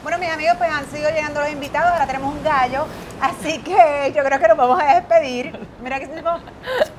Bueno, 0.04 0.18
mis 0.18 0.30
amigos, 0.30 0.56
pues 0.58 0.70
han 0.70 0.86
sido 0.92 1.10
llegando 1.12 1.39
los 1.39 1.50
invitados, 1.50 1.94
ahora 1.94 2.06
tenemos 2.06 2.36
un 2.36 2.44
gallo, 2.44 2.86
así 3.22 3.60
que 3.60 4.12
yo 4.13 4.22
creo 4.26 4.38
que 4.38 4.50
nos 4.50 4.58
vamos 4.58 4.84
a 4.84 4.96
despedir. 4.96 5.58
Mira 5.82 5.98
que 5.98 6.06
hicimos 6.08 6.42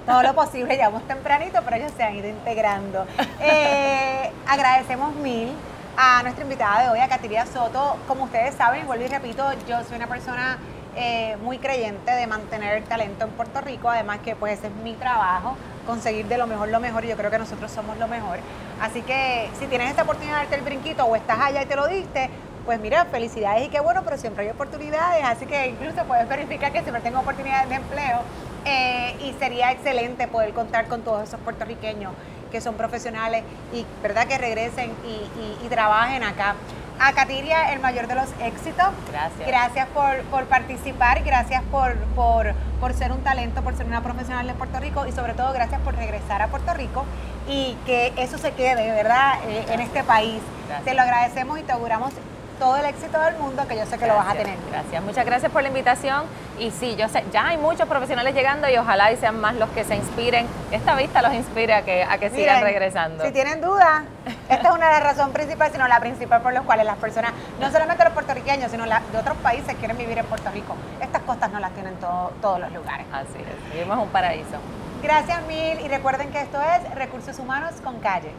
todo 0.06 0.22
lo 0.22 0.34
posible, 0.34 0.74
llevamos 0.74 1.06
tempranito, 1.06 1.60
pero 1.66 1.76
ellos 1.76 1.92
se 1.94 2.02
han 2.02 2.16
ido 2.16 2.28
integrando. 2.28 3.06
Eh, 3.40 4.32
agradecemos 4.48 5.14
mil 5.16 5.52
a 5.98 6.22
nuestra 6.22 6.44
invitada 6.44 6.84
de 6.84 6.88
hoy, 6.88 7.00
a 7.00 7.08
Catiria 7.08 7.44
Soto. 7.44 7.98
Como 8.08 8.24
ustedes 8.24 8.54
saben, 8.54 8.86
vuelvo 8.86 9.04
y 9.04 9.08
repito, 9.08 9.52
yo 9.68 9.84
soy 9.84 9.96
una 9.96 10.06
persona 10.06 10.56
eh, 10.96 11.36
muy 11.42 11.58
creyente 11.58 12.10
de 12.10 12.26
mantener 12.26 12.78
el 12.78 12.84
talento 12.84 13.26
en 13.26 13.32
Puerto 13.32 13.60
Rico, 13.60 13.90
además 13.90 14.20
que 14.24 14.34
pues 14.34 14.60
ese 14.60 14.68
es 14.68 14.74
mi 14.76 14.94
trabajo, 14.94 15.58
conseguir 15.86 16.24
de 16.26 16.38
lo 16.38 16.46
mejor 16.46 16.70
lo 16.70 16.80
mejor 16.80 17.04
y 17.04 17.08
yo 17.08 17.18
creo 17.18 17.30
que 17.30 17.38
nosotros 17.38 17.70
somos 17.70 17.98
lo 17.98 18.08
mejor. 18.08 18.38
Así 18.80 19.02
que 19.02 19.50
si 19.58 19.66
tienes 19.66 19.90
esta 19.90 20.04
oportunidad 20.04 20.36
de 20.36 20.40
darte 20.44 20.56
el 20.56 20.62
brinquito 20.62 21.04
o 21.04 21.14
estás 21.14 21.38
allá 21.38 21.60
y 21.60 21.66
te 21.66 21.76
lo 21.76 21.86
diste, 21.86 22.30
pues 22.64 22.80
mira, 22.80 23.04
felicidades 23.06 23.66
y 23.66 23.68
qué 23.68 23.80
bueno, 23.80 24.02
pero 24.04 24.16
siempre 24.16 24.44
hay 24.44 24.50
oportunidades, 24.50 25.24
así 25.24 25.46
que 25.46 25.68
incluso 25.68 26.04
puedes 26.04 26.28
verificar 26.28 26.72
que 26.72 26.80
siempre 26.80 27.02
tengo 27.02 27.20
oportunidades 27.20 27.68
de 27.68 27.74
empleo 27.76 28.20
eh, 28.64 29.14
y 29.20 29.34
sería 29.38 29.72
excelente 29.72 30.26
poder 30.26 30.52
contar 30.54 30.86
con 30.86 31.02
todos 31.02 31.28
esos 31.28 31.40
puertorriqueños 31.40 32.12
que 32.50 32.60
son 32.60 32.76
profesionales 32.76 33.42
y 33.72 33.84
verdad 34.02 34.26
que 34.26 34.38
regresen 34.38 34.92
y, 35.04 35.68
trabajen 35.68 36.22
acá. 36.22 36.54
A 37.00 37.12
Katiria, 37.12 37.72
el 37.72 37.80
mayor 37.80 38.06
de 38.06 38.14
los 38.14 38.28
éxitos. 38.40 38.86
Gracias. 39.10 39.48
Gracias 39.48 39.88
por, 39.88 40.22
por 40.30 40.44
participar, 40.44 41.24
gracias 41.24 41.64
por, 41.64 41.96
por, 42.14 42.54
por, 42.78 42.94
ser 42.94 43.10
un 43.10 43.18
talento, 43.24 43.62
por 43.62 43.76
ser 43.76 43.86
una 43.86 44.00
profesional 44.00 44.46
de 44.46 44.54
Puerto 44.54 44.78
Rico 44.78 45.04
y 45.04 45.10
sobre 45.10 45.34
todo 45.34 45.52
gracias 45.52 45.80
por 45.80 45.96
regresar 45.96 46.40
a 46.42 46.46
Puerto 46.46 46.72
Rico 46.72 47.04
y 47.48 47.76
que 47.84 48.12
eso 48.16 48.38
se 48.38 48.52
quede, 48.52 48.92
¿verdad?, 48.92 49.34
eh, 49.48 49.66
en 49.70 49.80
este 49.80 50.04
país. 50.04 50.40
Te 50.84 50.94
lo 50.94 51.02
agradecemos 51.02 51.58
y 51.58 51.62
te 51.62 51.72
auguramos 51.72 52.12
todo 52.58 52.76
el 52.76 52.84
éxito 52.86 53.20
del 53.20 53.36
mundo 53.36 53.66
que 53.68 53.76
yo 53.76 53.86
sé 53.86 53.98
que 53.98 54.06
lo 54.06 54.14
vas 54.14 54.28
a 54.28 54.32
tener. 54.32 54.56
Gracias, 54.70 55.02
muchas 55.02 55.24
gracias 55.24 55.52
por 55.52 55.62
la 55.62 55.68
invitación. 55.68 56.24
Y 56.58 56.70
sí, 56.70 56.96
yo 56.96 57.08
sé, 57.08 57.24
ya 57.32 57.48
hay 57.48 57.58
muchos 57.58 57.88
profesionales 57.88 58.34
llegando 58.34 58.68
y 58.68 58.76
ojalá 58.76 59.12
y 59.12 59.16
sean 59.16 59.40
más 59.40 59.54
los 59.56 59.68
que 59.70 59.84
se 59.84 59.96
inspiren. 59.96 60.46
Esta 60.70 60.94
vista 60.94 61.22
los 61.22 61.34
inspire 61.34 61.74
a 61.74 61.82
que, 61.84 62.04
a 62.04 62.18
que 62.18 62.30
sigan 62.30 62.62
regresando. 62.62 63.24
Si 63.24 63.32
tienen 63.32 63.60
dudas, 63.60 64.02
esta 64.48 64.68
es 64.68 64.74
una 64.74 64.86
de 64.86 64.92
las 64.92 65.02
razones 65.02 65.34
principales, 65.34 65.72
sino 65.72 65.88
la 65.88 66.00
principal 66.00 66.42
por 66.42 66.52
las 66.52 66.62
cuales 66.62 66.86
las 66.86 66.96
personas, 66.96 67.32
no 67.60 67.70
solamente 67.70 68.04
los 68.04 68.12
puertorriqueños, 68.12 68.70
sino 68.70 68.84
de 68.84 69.18
otros 69.18 69.36
países 69.38 69.74
quieren 69.76 69.98
vivir 69.98 70.18
en 70.18 70.26
Puerto 70.26 70.50
Rico. 70.50 70.76
Estas 71.00 71.22
costas 71.22 71.50
no 71.50 71.60
las 71.60 71.72
tienen 71.72 71.94
todos 71.96 72.60
los 72.60 72.72
lugares. 72.72 73.06
Así 73.12 73.38
es, 73.38 73.72
vivimos 73.72 73.98
un 73.98 74.08
paraíso. 74.08 74.58
Gracias 75.02 75.42
mil 75.46 75.80
y 75.80 75.88
recuerden 75.88 76.30
que 76.30 76.40
esto 76.40 76.58
es 76.62 76.94
Recursos 76.94 77.38
Humanos 77.38 77.72
con 77.82 77.98
Calle. 78.00 78.30